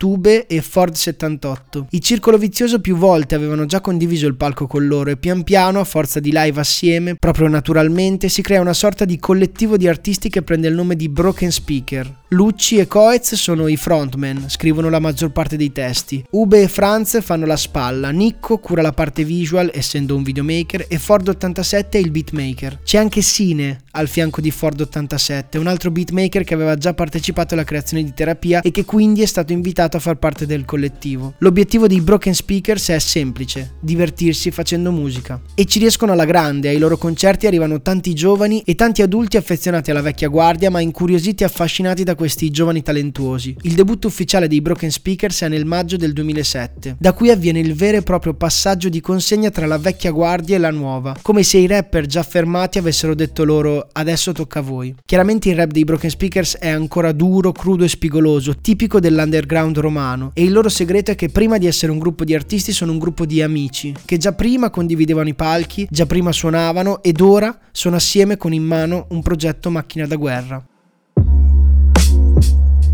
Tube 0.00 0.46
e 0.46 0.62
Ford 0.62 0.94
78. 0.94 1.88
Il 1.90 2.00
circolo 2.00 2.38
vizioso 2.38 2.80
più 2.80 2.96
volte 2.96 3.34
avevano 3.34 3.66
già 3.66 3.82
condiviso 3.82 4.26
il 4.26 4.34
palco 4.34 4.66
con 4.66 4.86
loro 4.86 5.10
e 5.10 5.18
pian 5.18 5.42
piano, 5.42 5.78
a 5.78 5.84
forza 5.84 6.20
di 6.20 6.30
live 6.32 6.58
assieme, 6.58 7.16
proprio 7.16 7.48
naturalmente, 7.48 8.30
si 8.30 8.40
crea 8.40 8.62
una 8.62 8.72
sorta 8.72 9.04
di 9.04 9.18
collettivo 9.18 9.76
di 9.76 9.86
artisti 9.86 10.30
che 10.30 10.40
prende 10.40 10.68
il 10.68 10.74
nome 10.74 10.96
di 10.96 11.10
Broken 11.10 11.52
Speaker. 11.52 12.20
Lucci 12.28 12.78
e 12.78 12.86
Coez 12.86 13.34
sono 13.34 13.66
i 13.66 13.76
frontman, 13.76 14.48
scrivono 14.48 14.88
la 14.88 15.00
maggior 15.00 15.32
parte 15.32 15.56
dei 15.56 15.72
testi. 15.72 16.24
Ube 16.30 16.62
e 16.62 16.68
Franz 16.68 17.20
fanno 17.20 17.44
la 17.44 17.56
spalla, 17.56 18.10
Nicco 18.10 18.56
cura 18.58 18.80
la 18.80 18.92
parte 18.92 19.24
visual, 19.24 19.70
essendo 19.74 20.16
un 20.16 20.22
videomaker, 20.22 20.86
e 20.88 20.98
Ford 20.98 21.28
87 21.28 21.98
è 21.98 22.00
il 22.00 22.12
beatmaker. 22.12 22.80
C'è 22.84 22.96
anche 22.96 23.20
Sine 23.20 23.80
al 23.90 24.06
fianco 24.08 24.40
di 24.40 24.52
Ford 24.52 24.80
87, 24.80 25.58
un 25.58 25.66
altro 25.66 25.90
beatmaker 25.90 26.44
che 26.44 26.54
aveva 26.54 26.76
già 26.76 26.94
partecipato 26.94 27.54
alla 27.54 27.64
creazione 27.64 28.04
di 28.04 28.14
terapia 28.14 28.62
e 28.62 28.70
che 28.70 28.84
quindi 28.84 29.22
è 29.22 29.26
stato 29.26 29.52
invitato 29.52 29.89
a 29.96 30.00
far 30.00 30.16
parte 30.16 30.46
del 30.46 30.64
collettivo. 30.64 31.34
L'obiettivo 31.38 31.86
dei 31.86 32.00
Broken 32.00 32.34
Speakers 32.34 32.88
è 32.90 32.98
semplice, 32.98 33.74
divertirsi 33.80 34.50
facendo 34.50 34.90
musica. 34.90 35.40
E 35.54 35.64
ci 35.64 35.78
riescono 35.78 36.12
alla 36.12 36.24
grande, 36.24 36.68
ai 36.68 36.78
loro 36.78 36.96
concerti 36.96 37.46
arrivano 37.46 37.82
tanti 37.82 38.14
giovani 38.14 38.62
e 38.64 38.74
tanti 38.74 39.02
adulti 39.02 39.36
affezionati 39.36 39.90
alla 39.90 40.02
vecchia 40.02 40.28
guardia 40.28 40.70
ma 40.70 40.80
incuriositi 40.80 41.42
e 41.42 41.46
affascinati 41.46 42.04
da 42.04 42.14
questi 42.14 42.50
giovani 42.50 42.82
talentuosi. 42.82 43.56
Il 43.62 43.74
debutto 43.74 44.06
ufficiale 44.06 44.48
dei 44.48 44.60
Broken 44.60 44.90
Speakers 44.90 45.42
è 45.42 45.48
nel 45.48 45.64
maggio 45.64 45.96
del 45.96 46.12
2007, 46.12 46.96
da 46.98 47.12
cui 47.12 47.30
avviene 47.30 47.60
il 47.60 47.74
vero 47.74 47.98
e 47.98 48.02
proprio 48.02 48.34
passaggio 48.34 48.88
di 48.88 49.00
consegna 49.00 49.50
tra 49.50 49.66
la 49.66 49.78
vecchia 49.78 50.10
guardia 50.10 50.56
e 50.56 50.58
la 50.58 50.70
nuova, 50.70 51.16
come 51.22 51.42
se 51.42 51.58
i 51.58 51.66
rapper 51.66 52.06
già 52.06 52.22
fermati 52.22 52.78
avessero 52.78 53.14
detto 53.14 53.44
loro 53.44 53.88
adesso 53.92 54.32
tocca 54.32 54.60
a 54.60 54.62
voi. 54.62 54.94
Chiaramente 55.04 55.48
il 55.48 55.56
rap 55.56 55.70
dei 55.70 55.84
Broken 55.84 56.10
Speakers 56.10 56.56
è 56.56 56.68
ancora 56.68 57.12
duro, 57.12 57.52
crudo 57.52 57.84
e 57.84 57.88
spigoloso, 57.88 58.56
tipico 58.60 59.00
dell'underground 59.00 59.76
romano, 59.80 60.30
e 60.34 60.42
il 60.42 60.52
loro 60.52 60.68
segreto 60.68 61.10
è 61.10 61.14
che 61.14 61.28
prima 61.28 61.58
di 61.58 61.66
essere 61.66 61.92
un 61.92 61.98
gruppo 61.98 62.24
di 62.24 62.34
artisti 62.34 62.72
sono 62.72 62.92
un 62.92 62.98
gruppo 62.98 63.26
di 63.26 63.42
amici, 63.42 63.94
che 64.04 64.16
già 64.16 64.32
prima 64.32 64.70
condividevano 64.70 65.28
i 65.28 65.34
palchi, 65.34 65.86
già 65.90 66.06
prima 66.06 66.32
suonavano 66.32 67.02
ed 67.02 67.20
ora 67.20 67.58
sono 67.72 67.96
assieme 67.96 68.36
con 68.36 68.52
in 68.52 68.64
mano 68.64 69.06
un 69.10 69.22
progetto 69.22 69.70
macchina 69.70 70.06
da 70.06 70.16
guerra. 70.16 70.64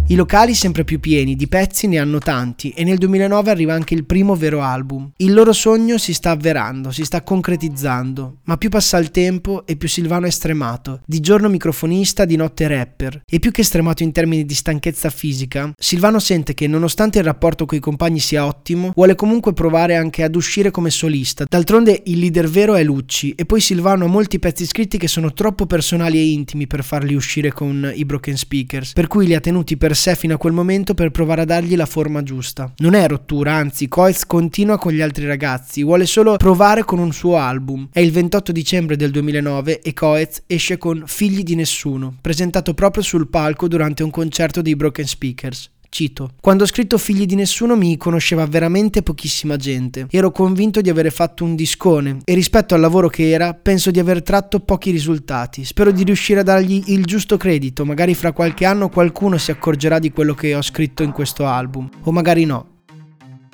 I 0.09 0.15
locali 0.15 0.55
sempre 0.55 0.85
più 0.85 1.01
pieni, 1.01 1.35
di 1.35 1.49
pezzi 1.49 1.89
ne 1.89 1.99
hanno 1.99 2.21
tanti 2.21 2.71
e 2.71 2.85
nel 2.85 2.97
2009 2.97 3.51
arriva 3.51 3.75
anche 3.75 3.95
il 3.95 4.05
primo 4.05 4.37
vero 4.37 4.63
album. 4.63 5.11
Il 5.17 5.35
loro 5.35 5.53
sogno 5.53 5.99
si 5.99 6.15
sta 6.15 6.31
avverando, 6.31 6.93
si 6.93 7.05
sta 7.05 7.23
concretizzando, 7.23 8.37
ma 8.45 8.57
più 8.57 8.69
passa 8.69 8.99
il 8.99 9.11
tempo 9.11 9.67
e 9.67 9.75
più 9.75 9.89
Silvano 9.89 10.27
è 10.27 10.31
stremato. 10.31 11.01
Di 11.05 11.19
giorno 11.19 11.49
microfonista, 11.49 12.25
di 12.25 12.37
notte 12.37 12.69
rapper. 12.69 13.23
E 13.29 13.41
più 13.41 13.51
che 13.51 13.65
stremato 13.65 14.05
in 14.05 14.13
termini 14.13 14.45
di 14.45 14.55
stanchezza 14.55 15.11
fisica, 15.11 15.73
Silvano 15.77 16.21
sente 16.21 16.55
che 16.55 16.69
nonostante 16.69 17.19
il 17.19 17.25
rapporto 17.25 17.67
coi 17.67 17.81
compagni 17.81 18.21
sia 18.21 18.47
ottimo, 18.47 18.93
vuole 18.95 19.17
comunque 19.17 19.55
provare 19.55 19.97
anche 19.97 20.23
ad 20.23 20.37
uscire 20.37 20.71
come 20.71 20.91
solista. 20.91 21.47
D'altronde 21.49 22.03
il 22.05 22.21
leader 22.21 22.49
vero 22.49 22.77
è 22.77 22.85
Lucci 22.85 23.33
e 23.33 23.45
poi 23.45 23.61
Silvano 23.61 24.05
ha 24.05 24.09
molti 24.09 24.39
pezzi 24.39 24.67
scritti 24.67 24.99
che 24.99 25.09
sono 25.09 25.33
troppo 25.33 25.67
personali 25.67 26.19
e 26.19 26.31
intimi 26.31 26.69
per 26.69 26.85
farli 26.85 27.17
uscire 27.17 27.51
con 27.51 27.91
i 27.93 28.05
Broken 28.05 28.37
Speakers, 28.37 28.93
per 28.93 29.09
cui 29.09 29.27
li 29.27 29.35
ha 29.35 29.41
tenuti 29.41 29.77
per 29.77 29.95
sé 29.97 30.15
fino 30.15 30.35
a 30.35 30.39
quel 30.39 30.53
momento 30.53 30.95
per 30.95 31.11
provare 31.11 31.43
a 31.43 31.45
dargli 31.45 31.75
la 31.75 31.87
forma 31.87 32.23
giusta. 32.23 32.73
Non 32.77 32.95
è 32.95 33.09
rottura, 33.09 33.55
anzi, 33.55 33.89
Coez 33.89 34.25
continua 34.27 34.79
con 34.79 34.93
gli 34.93 35.01
altri 35.01 35.27
ragazzi, 35.27 35.83
vuole 35.83 36.07
solo 36.07 36.37
provare 36.37 36.85
con 36.85 37.01
un 37.01 37.13
suo 37.13 37.37
album. 37.37 37.89
È 37.93 38.01
il 38.01 38.13
28 38.13 38.53
dicembre 38.53 38.97
del 38.97 39.11
2009 39.11 39.81
e 39.81 39.93
Coez 39.93 40.45
esce 40.47 40.79
con 40.79 41.03
Figli 41.07 41.43
di 41.43 41.57
nessuno, 41.57 42.15
presentato 42.21 42.75
proprio 42.75 43.03
sul 43.03 43.29
palco 43.29 43.67
durante 43.67 44.05
un 44.05 44.11
concerto 44.11 44.63
dei 44.63 44.77
Broken 44.77 45.07
Speakers. 45.07 45.71
Cito, 45.89 46.31
quando 46.41 46.65
ho 46.65 46.67
scritto 46.67 46.99
Figli 46.99 47.27
di 47.27 47.35
nessuno 47.35 47.77
mi 47.77 47.97
conosceva 47.97 48.47
veramente 48.47 49.03
pochissima 49.03 49.57
gente. 49.57 50.07
Ero 50.11 50.31
convinto 50.31 50.81
di 50.81 50.91
avere 50.91 51.11
fatto 51.11 51.45
un 51.45 51.55
discone 51.55 52.19
e 52.25 52.35
rispetto 52.35 52.75
al 52.75 52.81
lavoro 52.81 53.09
che 53.09 53.31
era 53.31 53.55
penso 53.55 53.91
di 53.91 53.99
aver 53.99 54.23
tratto 54.23 54.61
pochi 54.61 54.91
risultati. 54.91 55.65
Spero 55.65 55.91
di 55.91 56.05
riuscire 56.05 56.41
a 56.41 56.45
dargli 56.45 56.83
il 56.87 57.05
giusto 57.05 57.37
credito, 57.37 57.85
magari 57.85 58.15
fra 58.15 58.33
qualche 58.33 58.65
anno 58.65 58.89
qualcuno 58.89 59.39
si 59.39 59.51
accorgerà 59.51 59.99
di 59.99 60.11
quello 60.11 60.35
che 60.35 60.55
ho 60.55 60.63
scritto 60.63 61.03
in 61.03 61.13
questo 61.13 61.47
album, 61.47 61.89
o 62.03 62.13
magari 62.13 62.45
no. 62.45 62.67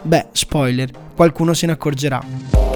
Beh, 0.03 0.29
spoiler, 0.33 0.91
qualcuno 1.15 1.55
se 1.55 1.67
ne 1.67 1.73
accorgerà. 1.73 2.72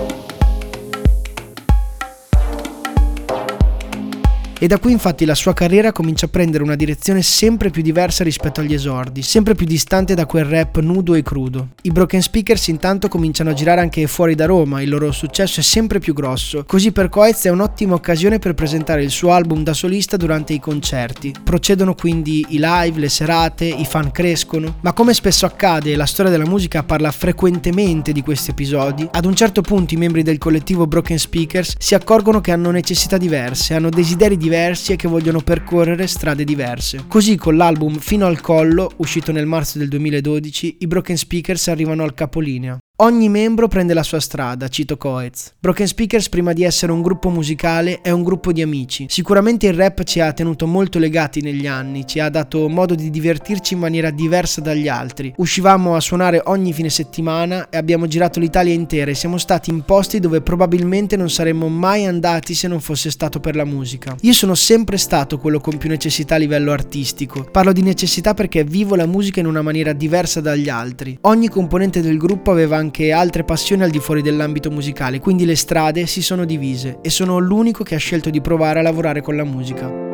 E 4.58 4.66
da 4.66 4.78
qui 4.78 4.90
infatti 4.90 5.26
la 5.26 5.34
sua 5.34 5.52
carriera 5.52 5.92
comincia 5.92 6.24
a 6.24 6.28
prendere 6.30 6.64
una 6.64 6.76
direzione 6.76 7.20
sempre 7.20 7.68
più 7.68 7.82
diversa 7.82 8.24
rispetto 8.24 8.62
agli 8.62 8.72
esordi, 8.72 9.20
sempre 9.20 9.54
più 9.54 9.66
distante 9.66 10.14
da 10.14 10.24
quel 10.24 10.46
rap 10.46 10.80
nudo 10.80 11.12
e 11.12 11.22
crudo. 11.22 11.68
I 11.82 11.90
Broken 11.90 12.22
Speakers 12.22 12.68
intanto 12.68 13.08
cominciano 13.08 13.50
a 13.50 13.52
girare 13.52 13.82
anche 13.82 14.06
fuori 14.06 14.34
da 14.34 14.46
Roma, 14.46 14.80
il 14.80 14.88
loro 14.88 15.12
successo 15.12 15.60
è 15.60 15.62
sempre 15.62 15.98
più 15.98 16.14
grosso, 16.14 16.64
così 16.66 16.90
per 16.90 17.10
Coez 17.10 17.44
è 17.44 17.50
un'ottima 17.50 17.92
occasione 17.92 18.38
per 18.38 18.54
presentare 18.54 19.02
il 19.02 19.10
suo 19.10 19.32
album 19.32 19.62
da 19.62 19.74
solista 19.74 20.16
durante 20.16 20.54
i 20.54 20.58
concerti. 20.58 21.34
Procedono 21.44 21.94
quindi 21.94 22.46
i 22.48 22.58
live, 22.58 22.98
le 22.98 23.10
serate, 23.10 23.66
i 23.66 23.84
fan 23.84 24.10
crescono, 24.10 24.78
ma 24.80 24.94
come 24.94 25.12
spesso 25.12 25.44
accade 25.44 25.94
la 25.96 26.06
storia 26.06 26.32
della 26.32 26.48
musica 26.48 26.82
parla 26.82 27.10
frequentemente 27.10 28.10
di 28.10 28.22
questi 28.22 28.52
episodi, 28.52 29.06
ad 29.12 29.26
un 29.26 29.36
certo 29.36 29.60
punto 29.60 29.92
i 29.92 29.98
membri 29.98 30.22
del 30.22 30.38
collettivo 30.38 30.86
Broken 30.86 31.18
Speakers 31.18 31.74
si 31.78 31.94
accorgono 31.94 32.40
che 32.40 32.52
hanno 32.52 32.70
necessità 32.70 33.18
diverse, 33.18 33.74
hanno 33.74 33.90
desideri 33.90 34.38
diversi 34.38 34.44
diversi 34.46 34.92
e 34.92 34.96
che 34.96 35.08
vogliono 35.08 35.40
percorrere 35.40 36.06
strade 36.06 36.44
diverse. 36.44 37.04
Così 37.08 37.36
con 37.36 37.56
l'album 37.56 37.98
Fino 37.98 38.26
al 38.26 38.40
collo, 38.40 38.92
uscito 38.98 39.32
nel 39.32 39.46
marzo 39.46 39.78
del 39.78 39.88
2012, 39.88 40.76
i 40.80 40.86
Broken 40.86 41.16
Speakers 41.16 41.66
arrivano 41.66 42.04
al 42.04 42.14
capolinea. 42.14 42.78
Ogni 42.98 43.28
membro 43.28 43.68
prende 43.68 43.92
la 43.92 44.02
sua 44.02 44.20
strada, 44.20 44.68
cito 44.68 44.96
Coez. 44.96 45.52
Broken 45.58 45.86
Speakers, 45.86 46.30
prima 46.30 46.54
di 46.54 46.64
essere 46.64 46.92
un 46.92 47.02
gruppo 47.02 47.28
musicale, 47.28 48.00
è 48.00 48.10
un 48.10 48.22
gruppo 48.22 48.52
di 48.52 48.62
amici. 48.62 49.04
Sicuramente 49.10 49.66
il 49.66 49.74
rap 49.74 50.02
ci 50.04 50.18
ha 50.20 50.32
tenuto 50.32 50.66
molto 50.66 50.98
legati 50.98 51.42
negli 51.42 51.66
anni, 51.66 52.06
ci 52.06 52.20
ha 52.20 52.30
dato 52.30 52.66
modo 52.70 52.94
di 52.94 53.10
divertirci 53.10 53.74
in 53.74 53.80
maniera 53.80 54.08
diversa 54.08 54.62
dagli 54.62 54.88
altri. 54.88 55.30
Uscivamo 55.36 55.94
a 55.94 56.00
suonare 56.00 56.40
ogni 56.46 56.72
fine 56.72 56.88
settimana 56.88 57.68
e 57.68 57.76
abbiamo 57.76 58.06
girato 58.06 58.40
l'Italia 58.40 58.72
intera 58.72 59.10
e 59.10 59.14
siamo 59.14 59.36
stati 59.36 59.68
in 59.68 59.82
posti 59.82 60.18
dove 60.18 60.40
probabilmente 60.40 61.18
non 61.18 61.28
saremmo 61.28 61.68
mai 61.68 62.06
andati 62.06 62.54
se 62.54 62.66
non 62.66 62.80
fosse 62.80 63.10
stato 63.10 63.40
per 63.40 63.56
la 63.56 63.66
musica. 63.66 64.16
Io 64.22 64.32
sono 64.32 64.54
sempre 64.54 64.96
stato 64.96 65.36
quello 65.36 65.60
con 65.60 65.76
più 65.76 65.90
necessità 65.90 66.36
a 66.36 66.38
livello 66.38 66.72
artistico. 66.72 67.46
Parlo 67.52 67.72
di 67.72 67.82
necessità 67.82 68.32
perché 68.32 68.64
vivo 68.64 68.94
la 68.94 69.04
musica 69.04 69.40
in 69.40 69.46
una 69.46 69.60
maniera 69.60 69.92
diversa 69.92 70.40
dagli 70.40 70.70
altri. 70.70 71.18
Ogni 71.22 71.50
componente 71.50 72.00
del 72.00 72.16
gruppo 72.16 72.50
aveva 72.50 72.76
anche 72.76 72.84
altre 73.12 73.44
passioni 73.44 73.82
al 73.82 73.90
di 73.90 73.98
fuori 73.98 74.22
dell'ambito 74.22 74.70
musicale, 74.70 75.20
quindi 75.20 75.44
le 75.44 75.56
strade 75.56 76.06
si 76.06 76.22
sono 76.22 76.44
divise 76.44 76.98
e 77.02 77.10
sono 77.10 77.38
l'unico 77.38 77.84
che 77.84 77.94
ha 77.94 77.98
scelto 77.98 78.30
di 78.30 78.40
provare 78.40 78.78
a 78.78 78.82
lavorare 78.82 79.20
con 79.20 79.36
la 79.36 79.44
musica. 79.44 80.04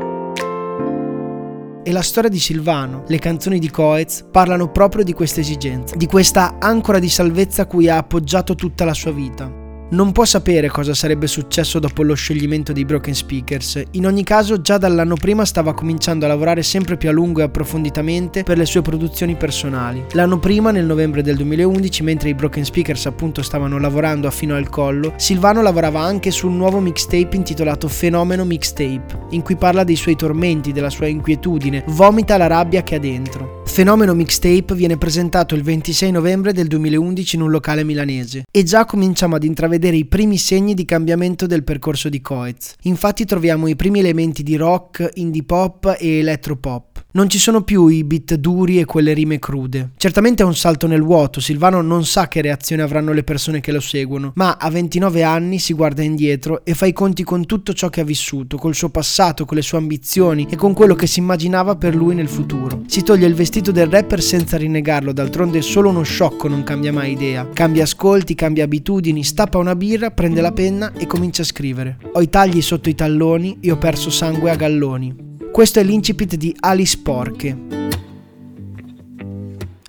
E 1.84 1.90
la 1.90 2.02
storia 2.02 2.30
di 2.30 2.38
Silvano, 2.38 3.04
le 3.08 3.18
canzoni 3.18 3.58
di 3.58 3.70
Coez, 3.70 4.26
parlano 4.30 4.70
proprio 4.70 5.04
di 5.04 5.12
questa 5.12 5.40
esigenza, 5.40 5.96
di 5.96 6.06
questa 6.06 6.56
ancora 6.58 6.98
di 6.98 7.08
salvezza 7.08 7.62
a 7.62 7.66
cui 7.66 7.88
ha 7.88 7.96
appoggiato 7.96 8.54
tutta 8.54 8.84
la 8.84 8.94
sua 8.94 9.12
vita 9.12 9.61
non 9.92 10.12
può 10.12 10.24
sapere 10.24 10.68
cosa 10.68 10.94
sarebbe 10.94 11.26
successo 11.26 11.78
dopo 11.78 12.02
lo 12.02 12.14
scioglimento 12.14 12.72
dei 12.72 12.84
Broken 12.84 13.14
Speakers. 13.14 13.82
In 13.92 14.06
ogni 14.06 14.24
caso, 14.24 14.60
già 14.60 14.78
dall'anno 14.78 15.16
prima 15.16 15.44
stava 15.44 15.74
cominciando 15.74 16.24
a 16.24 16.28
lavorare 16.28 16.62
sempre 16.62 16.96
più 16.96 17.10
a 17.10 17.12
lungo 17.12 17.40
e 17.40 17.44
approfonditamente 17.44 18.42
per 18.42 18.56
le 18.56 18.64
sue 18.64 18.80
produzioni 18.80 19.34
personali. 19.34 20.04
L'anno 20.12 20.38
prima, 20.38 20.70
nel 20.70 20.86
novembre 20.86 21.22
del 21.22 21.36
2011, 21.36 22.02
mentre 22.02 22.30
i 22.30 22.34
Broken 22.34 22.64
Speakers 22.64 23.06
appunto 23.06 23.42
stavano 23.42 23.78
lavorando 23.78 24.26
a 24.26 24.30
fino 24.30 24.56
al 24.56 24.70
collo, 24.70 25.12
Silvano 25.16 25.60
lavorava 25.60 26.00
anche 26.00 26.30
su 26.30 26.46
un 26.46 26.56
nuovo 26.56 26.80
mixtape 26.80 27.36
intitolato 27.36 27.86
Fenomeno 27.86 28.44
Mixtape, 28.44 29.26
in 29.30 29.42
cui 29.42 29.56
parla 29.56 29.84
dei 29.84 29.96
suoi 29.96 30.16
tormenti, 30.16 30.72
della 30.72 30.90
sua 30.90 31.06
inquietudine, 31.06 31.84
vomita 31.88 32.38
la 32.38 32.46
rabbia 32.46 32.82
che 32.82 32.94
ha 32.94 32.98
dentro. 32.98 33.61
Fenomeno 33.72 34.12
Mixtape 34.12 34.74
viene 34.74 34.98
presentato 34.98 35.54
il 35.54 35.62
26 35.62 36.10
novembre 36.10 36.52
del 36.52 36.66
2011 36.66 37.36
in 37.36 37.42
un 37.42 37.50
locale 37.50 37.84
milanese 37.84 38.42
e 38.50 38.64
già 38.64 38.84
cominciamo 38.84 39.36
ad 39.36 39.44
intravedere 39.44 39.96
i 39.96 40.04
primi 40.04 40.36
segni 40.36 40.74
di 40.74 40.84
cambiamento 40.84 41.46
del 41.46 41.64
percorso 41.64 42.10
di 42.10 42.20
Coez. 42.20 42.74
Infatti 42.82 43.24
troviamo 43.24 43.68
i 43.68 43.74
primi 43.74 44.00
elementi 44.00 44.42
di 44.42 44.56
rock, 44.56 45.12
indie 45.14 45.44
pop 45.44 45.96
e 45.98 46.18
electropop. 46.18 46.91
Non 47.14 47.28
ci 47.28 47.38
sono 47.38 47.60
più 47.60 47.88
i 47.88 48.04
beat 48.04 48.36
duri 48.36 48.80
e 48.80 48.86
quelle 48.86 49.12
rime 49.12 49.38
crude. 49.38 49.90
Certamente 49.98 50.42
è 50.42 50.46
un 50.46 50.54
salto 50.54 50.86
nel 50.86 51.02
vuoto, 51.02 51.40
Silvano 51.40 51.82
non 51.82 52.06
sa 52.06 52.26
che 52.26 52.40
reazione 52.40 52.80
avranno 52.80 53.12
le 53.12 53.22
persone 53.22 53.60
che 53.60 53.70
lo 53.70 53.80
seguono, 53.80 54.32
ma 54.36 54.56
a 54.58 54.70
29 54.70 55.22
anni 55.22 55.58
si 55.58 55.74
guarda 55.74 56.02
indietro 56.02 56.64
e 56.64 56.72
fa 56.72 56.86
i 56.86 56.94
conti 56.94 57.22
con 57.22 57.44
tutto 57.44 57.74
ciò 57.74 57.90
che 57.90 58.00
ha 58.00 58.04
vissuto, 58.04 58.56
col 58.56 58.74
suo 58.74 58.88
passato, 58.88 59.44
con 59.44 59.58
le 59.58 59.62
sue 59.62 59.76
ambizioni 59.76 60.46
e 60.48 60.56
con 60.56 60.72
quello 60.72 60.94
che 60.94 61.06
si 61.06 61.18
immaginava 61.18 61.76
per 61.76 61.94
lui 61.94 62.14
nel 62.14 62.28
futuro. 62.28 62.84
Si 62.86 63.02
toglie 63.02 63.26
il 63.26 63.34
vestito 63.34 63.72
del 63.72 63.88
rapper 63.88 64.22
senza 64.22 64.56
rinnegarlo, 64.56 65.12
d'altronde 65.12 65.60
solo 65.60 65.90
uno 65.90 66.04
sciocco 66.04 66.48
non 66.48 66.64
cambia 66.64 66.94
mai 66.94 67.12
idea. 67.12 67.46
Cambia 67.52 67.82
ascolti, 67.82 68.34
cambia 68.34 68.64
abitudini, 68.64 69.22
stappa 69.22 69.58
una 69.58 69.76
birra, 69.76 70.12
prende 70.12 70.40
la 70.40 70.52
penna 70.52 70.92
e 70.96 71.06
comincia 71.06 71.42
a 71.42 71.44
scrivere. 71.44 71.98
Ho 72.14 72.22
i 72.22 72.30
tagli 72.30 72.62
sotto 72.62 72.88
i 72.88 72.94
talloni 72.94 73.58
e 73.60 73.70
ho 73.70 73.76
perso 73.76 74.08
sangue 74.08 74.50
a 74.50 74.56
galloni. 74.56 75.31
Questo 75.52 75.80
è 75.80 75.82
l'incipit 75.82 76.36
di 76.36 76.56
Ali 76.60 76.86
Sporche. 76.86 77.54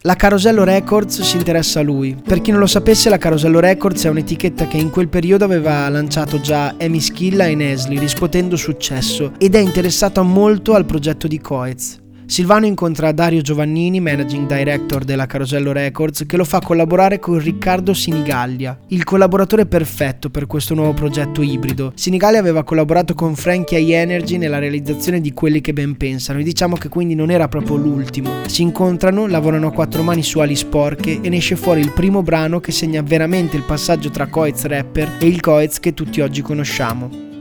La 0.02 0.16
Carosello 0.18 0.66
Records 0.66 1.22
si 1.22 1.38
interessa 1.38 1.80
a 1.80 1.84
lui. 1.84 2.22
Per 2.22 2.42
chi 2.42 2.52
non 2.52 2.60
lo 2.60 2.68
sapesse, 2.68 3.10
la 3.10 3.18
Carosello 3.18 3.62
Records 3.62 4.04
è 4.04 4.10
un'etichetta 4.10 4.68
che 4.68 4.76
in 4.76 4.90
quel 4.90 5.08
periodo 5.08 5.46
aveva 5.46 5.88
lanciato 5.88 6.42
già 6.42 6.76
Amy 6.78 7.00
Schilla 7.00 7.46
e 7.46 7.56
Nesli, 7.56 7.98
riscuotendo 7.98 8.58
successo, 8.58 9.32
ed 9.38 9.56
è 9.56 9.60
interessata 9.60 10.22
molto 10.22 10.74
al 10.74 10.84
progetto 10.84 11.28
di 11.30 11.40
Coez. 11.40 12.03
Silvano 12.26 12.66
incontra 12.66 13.12
Dario 13.12 13.42
Giovannini, 13.42 14.00
managing 14.00 14.48
director 14.48 15.04
della 15.04 15.26
Carosello 15.26 15.72
Records, 15.72 16.26
che 16.26 16.38
lo 16.38 16.46
fa 16.46 16.62
collaborare 16.62 17.20
con 17.20 17.38
Riccardo 17.38 17.94
Sinigallia, 17.94 18.80
il 18.88 19.04
collaboratore 19.04 19.66
perfetto 19.66 20.30
per 20.30 20.48
questo 20.48 20.74
nuovo 20.74 20.94
progetto 20.94 21.42
ibrido. 21.42 21.92
Sinigallia 21.96 22.40
aveva 22.40 22.64
collaborato 22.64 23.14
con 23.14 23.36
Frankie 23.36 23.80
I 23.80 23.92
Energy 23.92 24.38
nella 24.38 24.60
realizzazione 24.60 25.20
di 25.20 25.34
Quelli 25.34 25.62
che 25.62 25.74
ben 25.74 25.98
pensano 25.98 26.40
e 26.40 26.44
diciamo 26.44 26.78
che 26.78 26.90
quindi 26.90 27.14
non 27.14 27.30
era 27.30 27.48
proprio 27.48 27.76
l'ultimo. 27.76 28.32
Si 28.48 28.62
incontrano, 28.62 29.28
lavorano 29.28 29.68
a 29.68 29.72
quattro 29.72 30.02
mani 30.02 30.24
su 30.24 30.40
ali 30.40 30.56
sporche 30.56 31.20
e 31.22 31.30
ne 31.30 31.38
esce 31.38 31.56
fuori 31.56 31.82
il 31.82 31.92
primo 31.92 32.24
brano 32.24 32.60
che 32.60 32.72
segna 32.72 33.02
veramente 33.02 33.58
il 33.58 33.64
passaggio 33.64 34.10
tra 34.10 34.28
Coez 34.28 34.64
rapper 34.64 35.18
e 35.20 35.28
il 35.28 35.42
Coez 35.42 35.80
che 35.80 35.94
tutti 35.94 36.22
oggi 36.22 36.42
conosciamo. 36.42 37.33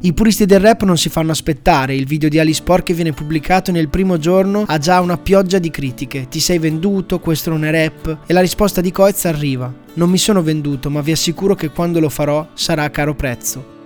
I 0.00 0.12
puristi 0.12 0.46
del 0.46 0.60
rap 0.60 0.84
non 0.84 0.96
si 0.96 1.08
fanno 1.08 1.32
aspettare, 1.32 1.92
il 1.92 2.06
video 2.06 2.28
di 2.28 2.38
Alice 2.38 2.62
Pork 2.62 2.84
che 2.84 2.94
viene 2.94 3.12
pubblicato 3.12 3.72
nel 3.72 3.88
primo 3.88 4.16
giorno 4.16 4.62
ha 4.64 4.78
già 4.78 5.00
una 5.00 5.18
pioggia 5.18 5.58
di 5.58 5.70
critiche. 5.70 6.28
Ti 6.28 6.38
sei 6.38 6.60
venduto, 6.60 7.18
questo 7.18 7.50
non 7.50 7.64
è 7.64 7.72
rap? 7.72 8.18
E 8.24 8.32
la 8.32 8.40
risposta 8.40 8.80
di 8.80 8.92
Coez 8.92 9.24
arriva. 9.24 9.74
Non 9.94 10.08
mi 10.08 10.18
sono 10.18 10.40
venduto, 10.40 10.88
ma 10.88 11.00
vi 11.00 11.10
assicuro 11.10 11.56
che 11.56 11.70
quando 11.70 11.98
lo 11.98 12.10
farò 12.10 12.46
sarà 12.54 12.84
a 12.84 12.90
caro 12.90 13.16
prezzo. 13.16 13.77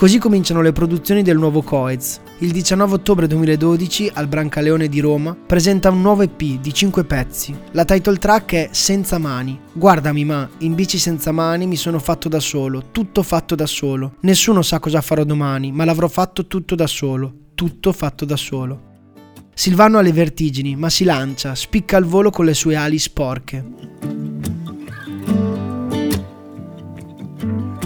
Così 0.00 0.16
cominciano 0.16 0.62
le 0.62 0.72
produzioni 0.72 1.22
del 1.22 1.36
nuovo 1.36 1.60
Coez. 1.60 2.22
Il 2.38 2.52
19 2.52 2.94
ottobre 2.94 3.26
2012 3.26 4.12
al 4.14 4.28
Brancaleone 4.28 4.88
di 4.88 4.98
Roma 4.98 5.36
presenta 5.36 5.90
un 5.90 6.00
nuovo 6.00 6.22
EP 6.22 6.38
di 6.38 6.72
5 6.72 7.04
pezzi. 7.04 7.54
La 7.72 7.84
title 7.84 8.16
track 8.16 8.54
è 8.54 8.68
Senza 8.72 9.18
mani. 9.18 9.60
Guardami 9.74 10.24
ma, 10.24 10.48
in 10.60 10.74
bici 10.74 10.96
senza 10.96 11.32
mani 11.32 11.66
mi 11.66 11.76
sono 11.76 11.98
fatto 11.98 12.30
da 12.30 12.40
solo, 12.40 12.84
tutto 12.92 13.22
fatto 13.22 13.54
da 13.54 13.66
solo. 13.66 14.14
Nessuno 14.20 14.62
sa 14.62 14.78
cosa 14.78 15.02
farò 15.02 15.22
domani, 15.22 15.70
ma 15.70 15.84
l'avrò 15.84 16.08
fatto 16.08 16.46
tutto 16.46 16.74
da 16.74 16.86
solo, 16.86 17.34
tutto 17.54 17.92
fatto 17.92 18.24
da 18.24 18.36
solo. 18.36 18.80
Silvano 19.52 19.98
ha 19.98 20.00
le 20.00 20.12
vertigini, 20.12 20.76
ma 20.76 20.88
si 20.88 21.04
lancia, 21.04 21.54
spicca 21.54 21.98
al 21.98 22.04
volo 22.04 22.30
con 22.30 22.46
le 22.46 22.54
sue 22.54 22.74
ali 22.74 22.98
sporche. 22.98 24.09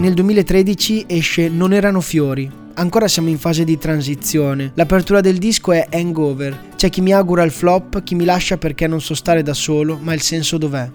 Nel 0.05 0.13
2013 0.13 1.07
esce 1.07 1.49
Non 1.49 1.73
erano 1.73 2.03
fiori. 2.03 2.47
Ancora 2.75 3.09
siamo 3.09 3.31
in 3.31 3.39
fase 3.39 3.65
di 3.65 3.79
transizione. 3.79 4.73
L'apertura 4.75 5.23
del 5.23 5.39
disco 5.39 5.73
è 5.73 5.89
Hangover. 5.91 6.73
C'è 6.77 6.91
chi 6.91 7.01
mi 7.01 7.15
augura 7.15 7.43
il 7.43 7.51
flop, 7.51 8.03
chi 8.03 8.15
mi 8.15 8.27
lascia 8.27 8.59
perché 8.59 8.87
non 8.87 9.01
so 9.01 9.15
stare 9.15 9.43
da 9.43 9.55
solo, 9.55 9.99
ma 9.99 10.13
il 10.13 10.21
senso 10.21 10.59
dov'è? 10.59 10.91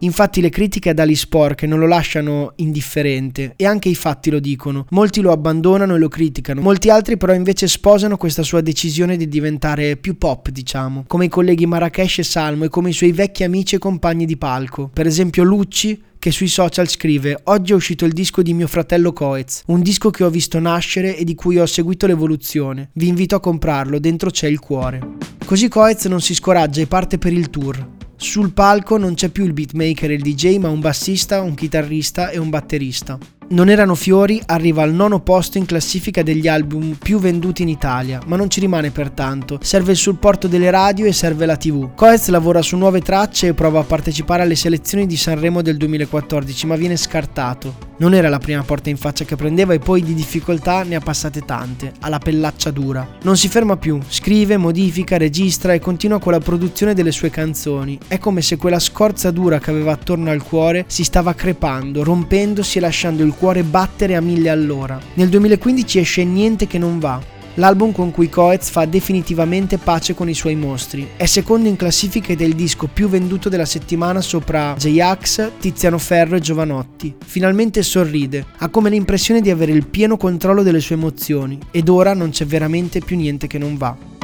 Infatti 0.00 0.40
le 0.40 0.50
critiche 0.50 0.90
ad 0.90 1.00
Ali 1.00 1.16
Sport 1.16 1.64
non 1.64 1.80
lo 1.80 1.88
lasciano 1.88 2.52
indifferente 2.56 3.54
e 3.56 3.66
anche 3.66 3.88
i 3.88 3.96
fatti 3.96 4.30
lo 4.30 4.38
dicono. 4.38 4.86
Molti 4.90 5.22
lo 5.22 5.32
abbandonano 5.32 5.96
e 5.96 5.98
lo 5.98 6.08
criticano, 6.08 6.60
molti 6.60 6.88
altri 6.88 7.16
però 7.16 7.34
invece 7.34 7.66
sposano 7.66 8.16
questa 8.16 8.44
sua 8.44 8.60
decisione 8.60 9.16
di 9.16 9.26
diventare 9.26 9.96
più 9.96 10.18
pop, 10.18 10.50
diciamo, 10.50 11.02
come 11.08 11.24
i 11.24 11.28
colleghi 11.28 11.66
Marrakesh 11.66 12.18
e 12.18 12.22
Salmo 12.22 12.64
e 12.64 12.68
come 12.68 12.90
i 12.90 12.92
suoi 12.92 13.10
vecchi 13.10 13.42
amici 13.42 13.74
e 13.74 13.78
compagni 13.78 14.24
di 14.24 14.36
palco. 14.36 14.88
Per 14.92 15.06
esempio 15.06 15.42
Lucci, 15.42 16.00
che 16.26 16.32
sui 16.32 16.48
social 16.48 16.88
scrive 16.88 17.38
Oggi 17.44 17.70
è 17.70 17.76
uscito 17.76 18.04
il 18.04 18.10
disco 18.10 18.42
di 18.42 18.52
mio 18.52 18.66
fratello 18.66 19.12
Coez, 19.12 19.62
un 19.66 19.80
disco 19.80 20.10
che 20.10 20.24
ho 20.24 20.28
visto 20.28 20.58
nascere 20.58 21.16
e 21.16 21.22
di 21.22 21.36
cui 21.36 21.56
ho 21.56 21.66
seguito 21.66 22.08
l'evoluzione. 22.08 22.90
Vi 22.94 23.06
invito 23.06 23.36
a 23.36 23.40
comprarlo, 23.40 24.00
dentro 24.00 24.30
c'è 24.30 24.48
il 24.48 24.58
cuore. 24.58 24.98
Così 25.44 25.68
Coez 25.68 26.06
non 26.06 26.20
si 26.20 26.34
scoraggia 26.34 26.80
e 26.80 26.88
parte 26.88 27.18
per 27.18 27.32
il 27.32 27.48
tour. 27.48 27.90
Sul 28.16 28.52
palco 28.52 28.96
non 28.96 29.14
c'è 29.14 29.28
più 29.28 29.44
il 29.44 29.52
beatmaker 29.52 30.10
e 30.10 30.14
il 30.14 30.22
DJ, 30.22 30.56
ma 30.56 30.68
un 30.68 30.80
bassista, 30.80 31.42
un 31.42 31.54
chitarrista 31.54 32.30
e 32.30 32.38
un 32.38 32.50
batterista. 32.50 33.16
Non 33.48 33.68
erano 33.68 33.94
fiori 33.94 34.42
arriva 34.44 34.82
al 34.82 34.92
nono 34.92 35.20
posto 35.20 35.56
in 35.56 35.66
classifica 35.66 36.24
degli 36.24 36.48
album 36.48 36.94
più 36.94 37.20
venduti 37.20 37.62
in 37.62 37.68
Italia, 37.68 38.18
ma 38.26 38.34
non 38.34 38.50
ci 38.50 38.58
rimane 38.58 38.90
pertanto. 38.90 39.60
Serve 39.62 39.92
il 39.92 39.98
supporto 39.98 40.48
delle 40.48 40.68
radio 40.68 41.06
e 41.06 41.12
serve 41.12 41.46
la 41.46 41.56
TV. 41.56 41.94
Coez 41.94 42.26
lavora 42.28 42.60
su 42.60 42.76
nuove 42.76 43.02
tracce 43.02 43.46
e 43.46 43.54
prova 43.54 43.78
a 43.78 43.84
partecipare 43.84 44.42
alle 44.42 44.56
selezioni 44.56 45.06
di 45.06 45.16
Sanremo 45.16 45.62
del 45.62 45.76
2014, 45.76 46.66
ma 46.66 46.74
viene 46.74 46.96
scartato. 46.96 47.86
Non 47.98 48.12
era 48.12 48.28
la 48.28 48.38
prima 48.38 48.62
porta 48.62 48.90
in 48.90 48.98
faccia 48.98 49.24
che 49.24 49.36
prendeva 49.36 49.72
e 49.72 49.78
poi 49.78 50.02
di 50.02 50.12
difficoltà 50.12 50.82
ne 50.82 50.96
ha 50.96 51.00
passate 51.00 51.40
tante, 51.46 51.92
alla 52.00 52.18
pellaccia 52.18 52.70
dura. 52.70 53.08
Non 53.22 53.38
si 53.38 53.48
ferma 53.48 53.78
più, 53.78 53.98
scrive, 54.08 54.58
modifica, 54.58 55.16
registra 55.16 55.72
e 55.72 55.78
continua 55.78 56.18
con 56.18 56.32
la 56.32 56.40
produzione 56.40 56.92
delle 56.92 57.12
sue 57.12 57.30
canzoni. 57.30 57.98
È 58.06 58.18
come 58.18 58.42
se 58.42 58.58
quella 58.58 58.80
scorza 58.80 59.30
dura 59.30 59.60
che 59.60 59.70
aveva 59.70 59.92
attorno 59.92 60.30
al 60.30 60.42
cuore 60.42 60.84
si 60.88 61.04
stava 61.04 61.32
crepando, 61.34 62.04
rompendosi 62.04 62.76
e 62.76 62.80
lasciando 62.82 63.22
il 63.22 63.34
cuore 63.36 63.62
battere 63.62 64.16
a 64.16 64.20
mille 64.20 64.50
all'ora. 64.50 64.98
Nel 65.14 65.28
2015 65.28 65.98
esce 65.98 66.24
Niente 66.24 66.66
che 66.66 66.78
non 66.78 66.98
va, 66.98 67.20
l'album 67.56 67.92
con 67.92 68.10
cui 68.10 68.28
Coez 68.28 68.68
fa 68.70 68.84
definitivamente 68.84 69.78
pace 69.78 70.14
con 70.14 70.28
i 70.28 70.34
suoi 70.34 70.54
mostri. 70.54 71.08
È 71.16 71.26
secondo 71.26 71.68
in 71.68 71.76
classifiche 71.76 72.36
del 72.36 72.54
disco 72.54 72.88
più 72.92 73.08
venduto 73.08 73.48
della 73.48 73.64
settimana 73.64 74.20
sopra 74.20 74.74
J-Ax, 74.76 75.52
Tiziano 75.58 75.98
Ferro 75.98 76.36
e 76.36 76.40
Giovanotti. 76.40 77.14
Finalmente 77.24 77.82
sorride, 77.82 78.46
ha 78.58 78.68
come 78.68 78.90
l'impressione 78.90 79.40
di 79.40 79.50
avere 79.50 79.72
il 79.72 79.86
pieno 79.86 80.16
controllo 80.16 80.62
delle 80.62 80.80
sue 80.80 80.96
emozioni 80.96 81.58
ed 81.70 81.88
ora 81.88 82.14
non 82.14 82.30
c'è 82.30 82.46
veramente 82.46 83.00
più 83.00 83.16
niente 83.16 83.46
che 83.46 83.58
non 83.58 83.76
va. 83.76 84.15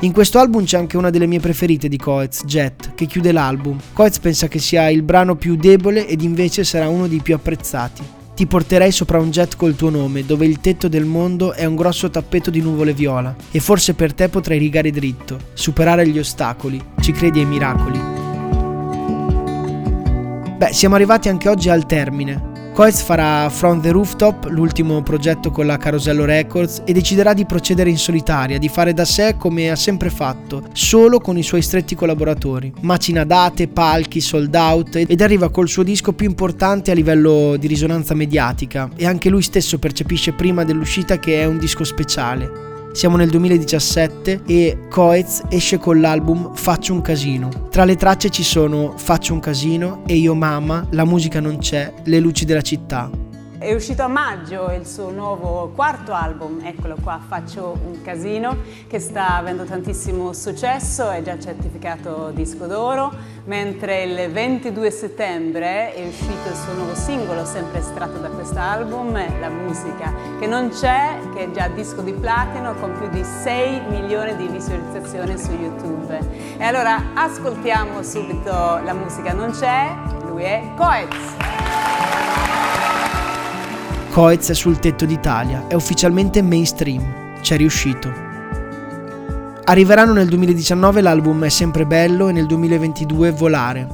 In 0.00 0.12
questo 0.12 0.38
album 0.38 0.64
c'è 0.64 0.76
anche 0.76 0.96
una 0.98 1.08
delle 1.08 1.26
mie 1.26 1.40
preferite 1.40 1.88
di 1.88 1.96
Coez, 1.96 2.44
Jet, 2.44 2.94
che 2.94 3.06
chiude 3.06 3.32
l'album. 3.32 3.78
Coez 3.92 4.18
pensa 4.18 4.48
che 4.48 4.58
sia 4.58 4.90
il 4.90 5.02
brano 5.02 5.36
più 5.36 5.56
debole 5.56 6.06
ed 6.06 6.20
invece 6.20 6.62
sarà 6.64 6.88
uno 6.88 7.08
dei 7.08 7.20
più 7.20 7.34
apprezzati. 7.34 8.02
Ti 8.34 8.46
porterei 8.46 8.90
sopra 8.90 9.20
un 9.20 9.30
jet 9.30 9.56
col 9.56 9.76
tuo 9.76 9.90
nome, 9.90 10.26
dove 10.26 10.44
il 10.44 10.60
tetto 10.60 10.88
del 10.88 11.04
mondo 11.04 11.52
è 11.52 11.64
un 11.64 11.76
grosso 11.76 12.10
tappeto 12.10 12.50
di 12.50 12.60
nuvole 12.60 12.92
viola, 12.92 13.34
e 13.50 13.60
forse 13.60 13.94
per 13.94 14.12
te 14.12 14.28
potrai 14.28 14.58
rigare 14.58 14.90
dritto, 14.90 15.38
superare 15.54 16.06
gli 16.08 16.18
ostacoli, 16.18 16.82
ci 17.00 17.12
credi 17.12 17.38
ai 17.38 17.46
miracoli. 17.46 18.00
Beh, 20.56 20.72
siamo 20.72 20.96
arrivati 20.96 21.28
anche 21.28 21.48
oggi 21.48 21.70
al 21.70 21.86
termine. 21.86 22.53
Coez 22.74 23.02
farà 23.02 23.48
From 23.50 23.80
the 23.80 23.92
Rooftop, 23.92 24.48
l'ultimo 24.50 25.00
progetto 25.00 25.52
con 25.52 25.64
la 25.64 25.76
Carosello 25.76 26.24
Records, 26.24 26.82
e 26.84 26.92
deciderà 26.92 27.32
di 27.32 27.46
procedere 27.46 27.88
in 27.88 27.96
solitaria, 27.96 28.58
di 28.58 28.68
fare 28.68 28.92
da 28.92 29.04
sé 29.04 29.36
come 29.38 29.70
ha 29.70 29.76
sempre 29.76 30.10
fatto, 30.10 30.64
solo 30.72 31.20
con 31.20 31.38
i 31.38 31.44
suoi 31.44 31.62
stretti 31.62 31.94
collaboratori. 31.94 32.72
Macina 32.80 33.22
date, 33.22 33.68
palchi, 33.68 34.20
sold 34.20 34.52
out 34.56 34.96
ed 34.96 35.20
arriva 35.20 35.50
col 35.50 35.68
suo 35.68 35.84
disco 35.84 36.14
più 36.14 36.26
importante 36.26 36.90
a 36.90 36.94
livello 36.94 37.54
di 37.56 37.68
risonanza 37.68 38.14
mediatica 38.14 38.90
e 38.96 39.06
anche 39.06 39.28
lui 39.28 39.42
stesso 39.42 39.78
percepisce 39.78 40.32
prima 40.32 40.64
dell'uscita 40.64 41.20
che 41.20 41.42
è 41.42 41.44
un 41.44 41.58
disco 41.58 41.84
speciale. 41.84 42.73
Siamo 42.94 43.16
nel 43.16 43.28
2017 43.28 44.42
e 44.46 44.86
Coez 44.88 45.42
esce 45.48 45.78
con 45.78 46.00
l'album 46.00 46.54
Faccio 46.54 46.92
un 46.92 47.00
casino. 47.00 47.48
Tra 47.68 47.84
le 47.84 47.96
tracce 47.96 48.30
ci 48.30 48.44
sono 48.44 48.94
Faccio 48.96 49.32
un 49.32 49.40
casino 49.40 50.04
e 50.06 50.14
Io 50.14 50.32
mamma, 50.36 50.86
La 50.90 51.04
musica 51.04 51.40
non 51.40 51.58
c'è, 51.58 51.92
Le 52.04 52.20
luci 52.20 52.44
della 52.44 52.62
città. 52.62 53.10
È 53.64 53.72
uscito 53.72 54.02
a 54.02 54.08
maggio 54.08 54.70
il 54.72 54.86
suo 54.86 55.08
nuovo 55.10 55.72
quarto 55.74 56.12
album, 56.12 56.60
eccolo 56.62 56.96
qua, 57.02 57.18
Faccio 57.26 57.78
un 57.86 58.02
casino, 58.02 58.58
che 58.86 58.98
sta 58.98 59.38
avendo 59.38 59.64
tantissimo 59.64 60.34
successo, 60.34 61.08
è 61.08 61.22
già 61.22 61.38
certificato 61.38 62.30
disco 62.34 62.66
d'oro, 62.66 63.10
mentre 63.44 64.02
il 64.02 64.30
22 64.30 64.90
settembre 64.90 65.94
è 65.94 66.06
uscito 66.06 66.46
il 66.46 66.54
suo 66.54 66.74
nuovo 66.74 66.94
singolo, 66.94 67.46
sempre 67.46 67.78
estratto 67.78 68.18
da 68.18 68.28
quest'album, 68.28 69.40
La 69.40 69.48
musica 69.48 70.12
che 70.38 70.46
non 70.46 70.68
c'è, 70.68 71.20
che 71.34 71.44
è 71.44 71.50
già 71.50 71.68
disco 71.68 72.02
di 72.02 72.12
platino 72.12 72.74
con 72.74 72.92
più 72.98 73.08
di 73.08 73.24
6 73.24 73.80
milioni 73.88 74.36
di 74.36 74.46
visualizzazioni 74.46 75.38
su 75.38 75.52
YouTube. 75.52 76.18
E 76.58 76.62
allora 76.62 77.02
ascoltiamo 77.14 78.02
subito 78.02 78.50
La 78.50 78.92
musica 78.92 79.32
non 79.32 79.52
c'è, 79.52 79.90
lui 80.26 80.42
è 80.42 80.70
Coez. 80.76 82.53
Coez 84.14 84.50
è 84.50 84.54
sul 84.54 84.78
tetto 84.78 85.06
d'Italia, 85.06 85.66
è 85.66 85.74
ufficialmente 85.74 86.40
mainstream, 86.40 87.40
c'è 87.40 87.56
riuscito. 87.56 88.12
Arriveranno 89.64 90.12
nel 90.12 90.28
2019 90.28 91.00
l'album 91.00 91.44
È 91.44 91.48
sempre 91.48 91.84
bello 91.84 92.28
e 92.28 92.32
nel 92.32 92.46
2022 92.46 93.32
Volare. 93.32 93.88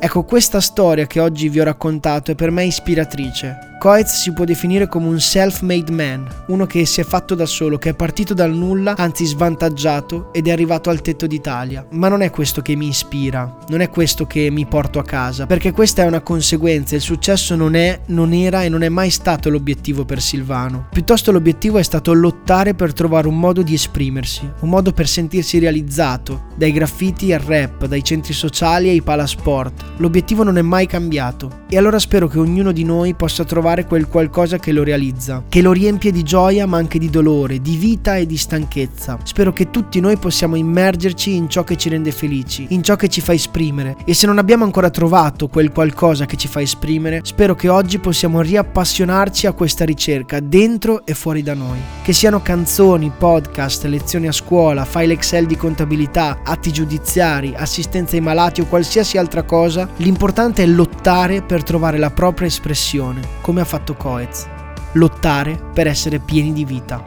Ecco, 0.00 0.24
questa 0.24 0.60
storia 0.60 1.06
che 1.06 1.20
oggi 1.20 1.48
vi 1.48 1.60
ho 1.60 1.64
raccontato 1.64 2.32
è 2.32 2.34
per 2.34 2.50
me 2.50 2.64
ispiratrice. 2.64 3.71
Coez 3.82 4.14
si 4.14 4.32
può 4.32 4.44
definire 4.44 4.86
come 4.86 5.08
un 5.08 5.18
self-made 5.18 5.90
man, 5.90 6.24
uno 6.46 6.66
che 6.66 6.86
si 6.86 7.00
è 7.00 7.02
fatto 7.02 7.34
da 7.34 7.46
solo, 7.46 7.78
che 7.78 7.88
è 7.88 7.94
partito 7.94 8.32
dal 8.32 8.54
nulla, 8.54 8.94
anzi 8.96 9.24
svantaggiato, 9.24 10.32
ed 10.32 10.46
è 10.46 10.52
arrivato 10.52 10.88
al 10.88 11.00
tetto 11.00 11.26
d'Italia. 11.26 11.84
Ma 11.90 12.06
non 12.06 12.22
è 12.22 12.30
questo 12.30 12.62
che 12.62 12.76
mi 12.76 12.86
ispira, 12.86 13.58
non 13.66 13.80
è 13.80 13.88
questo 13.88 14.24
che 14.24 14.52
mi 14.52 14.66
porto 14.66 15.00
a 15.00 15.02
casa, 15.02 15.46
perché 15.46 15.72
questa 15.72 16.04
è 16.04 16.06
una 16.06 16.20
conseguenza, 16.20 16.94
il 16.94 17.00
successo 17.00 17.56
non 17.56 17.74
è, 17.74 18.02
non 18.06 18.32
era 18.32 18.62
e 18.62 18.68
non 18.68 18.84
è 18.84 18.88
mai 18.88 19.10
stato 19.10 19.50
l'obiettivo 19.50 20.04
per 20.04 20.20
Silvano. 20.20 20.86
Piuttosto 20.92 21.32
l'obiettivo 21.32 21.78
è 21.78 21.82
stato 21.82 22.12
lottare 22.12 22.74
per 22.74 22.92
trovare 22.92 23.26
un 23.26 23.36
modo 23.36 23.62
di 23.62 23.74
esprimersi, 23.74 24.48
un 24.60 24.68
modo 24.68 24.92
per 24.92 25.08
sentirsi 25.08 25.58
realizzato, 25.58 26.44
dai 26.54 26.70
graffiti 26.70 27.32
al 27.32 27.40
rap, 27.40 27.86
dai 27.86 28.04
centri 28.04 28.32
sociali 28.32 28.90
ai 28.90 29.02
palasport. 29.02 29.94
L'obiettivo 29.96 30.44
non 30.44 30.56
è 30.56 30.62
mai 30.62 30.86
cambiato 30.86 31.62
e 31.68 31.76
allora 31.76 31.98
spero 31.98 32.28
che 32.28 32.38
ognuno 32.38 32.70
di 32.70 32.84
noi 32.84 33.14
possa 33.14 33.42
trovare 33.72 33.86
quel 33.86 34.08
qualcosa 34.08 34.58
che 34.58 34.72
lo 34.72 34.82
realizza, 34.82 35.44
che 35.48 35.62
lo 35.62 35.72
riempie 35.72 36.12
di 36.12 36.22
gioia 36.22 36.66
ma 36.66 36.76
anche 36.76 36.98
di 36.98 37.08
dolore, 37.08 37.60
di 37.60 37.76
vita 37.76 38.16
e 38.16 38.26
di 38.26 38.36
stanchezza. 38.36 39.18
Spero 39.22 39.52
che 39.52 39.70
tutti 39.70 40.00
noi 40.00 40.16
possiamo 40.18 40.56
immergerci 40.56 41.34
in 41.34 41.48
ciò 41.48 41.64
che 41.64 41.76
ci 41.76 41.88
rende 41.88 42.12
felici, 42.12 42.66
in 42.70 42.82
ciò 42.82 42.96
che 42.96 43.08
ci 43.08 43.20
fa 43.20 43.32
esprimere 43.32 43.96
e 44.04 44.14
se 44.14 44.26
non 44.26 44.38
abbiamo 44.38 44.64
ancora 44.64 44.90
trovato 44.90 45.48
quel 45.48 45.72
qualcosa 45.72 46.26
che 46.26 46.36
ci 46.36 46.48
fa 46.48 46.60
esprimere, 46.60 47.20
spero 47.22 47.54
che 47.54 47.68
oggi 47.68 47.98
possiamo 47.98 48.40
riappassionarci 48.40 49.46
a 49.46 49.52
questa 49.52 49.84
ricerca 49.84 50.40
dentro 50.40 51.06
e 51.06 51.14
fuori 51.14 51.42
da 51.42 51.54
noi. 51.54 51.78
Che 52.02 52.12
siano 52.12 52.42
canzoni, 52.42 53.12
podcast, 53.16 53.84
lezioni 53.84 54.26
a 54.26 54.32
scuola, 54.32 54.84
file 54.84 55.14
Excel 55.14 55.46
di 55.46 55.56
contabilità, 55.56 56.40
atti 56.44 56.72
giudiziari, 56.72 57.54
assistenza 57.56 58.16
ai 58.16 58.22
malati 58.22 58.60
o 58.60 58.66
qualsiasi 58.66 59.16
altra 59.18 59.44
cosa, 59.44 59.88
l'importante 59.96 60.62
è 60.62 60.66
lottare 60.66 61.42
per 61.42 61.62
trovare 61.62 61.98
la 61.98 62.10
propria 62.10 62.48
espressione, 62.48 63.20
come 63.40 63.61
ha 63.62 63.66
fatto 63.66 63.94
Coez. 63.94 64.46
Lottare 64.92 65.58
per 65.72 65.86
essere 65.86 66.18
pieni 66.18 66.52
di 66.52 66.64
vita. 66.64 67.02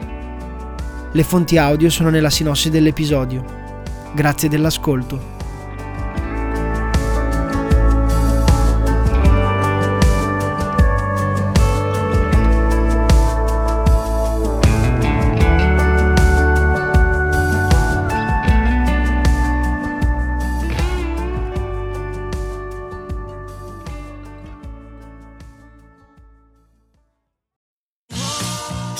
Le 1.12 1.22
fonti 1.22 1.56
audio 1.56 1.88
sono 1.88 2.10
nella 2.10 2.30
sinossi 2.30 2.68
dell'episodio. 2.68 3.44
Grazie 4.12 4.48
dell'ascolto. 4.48 5.35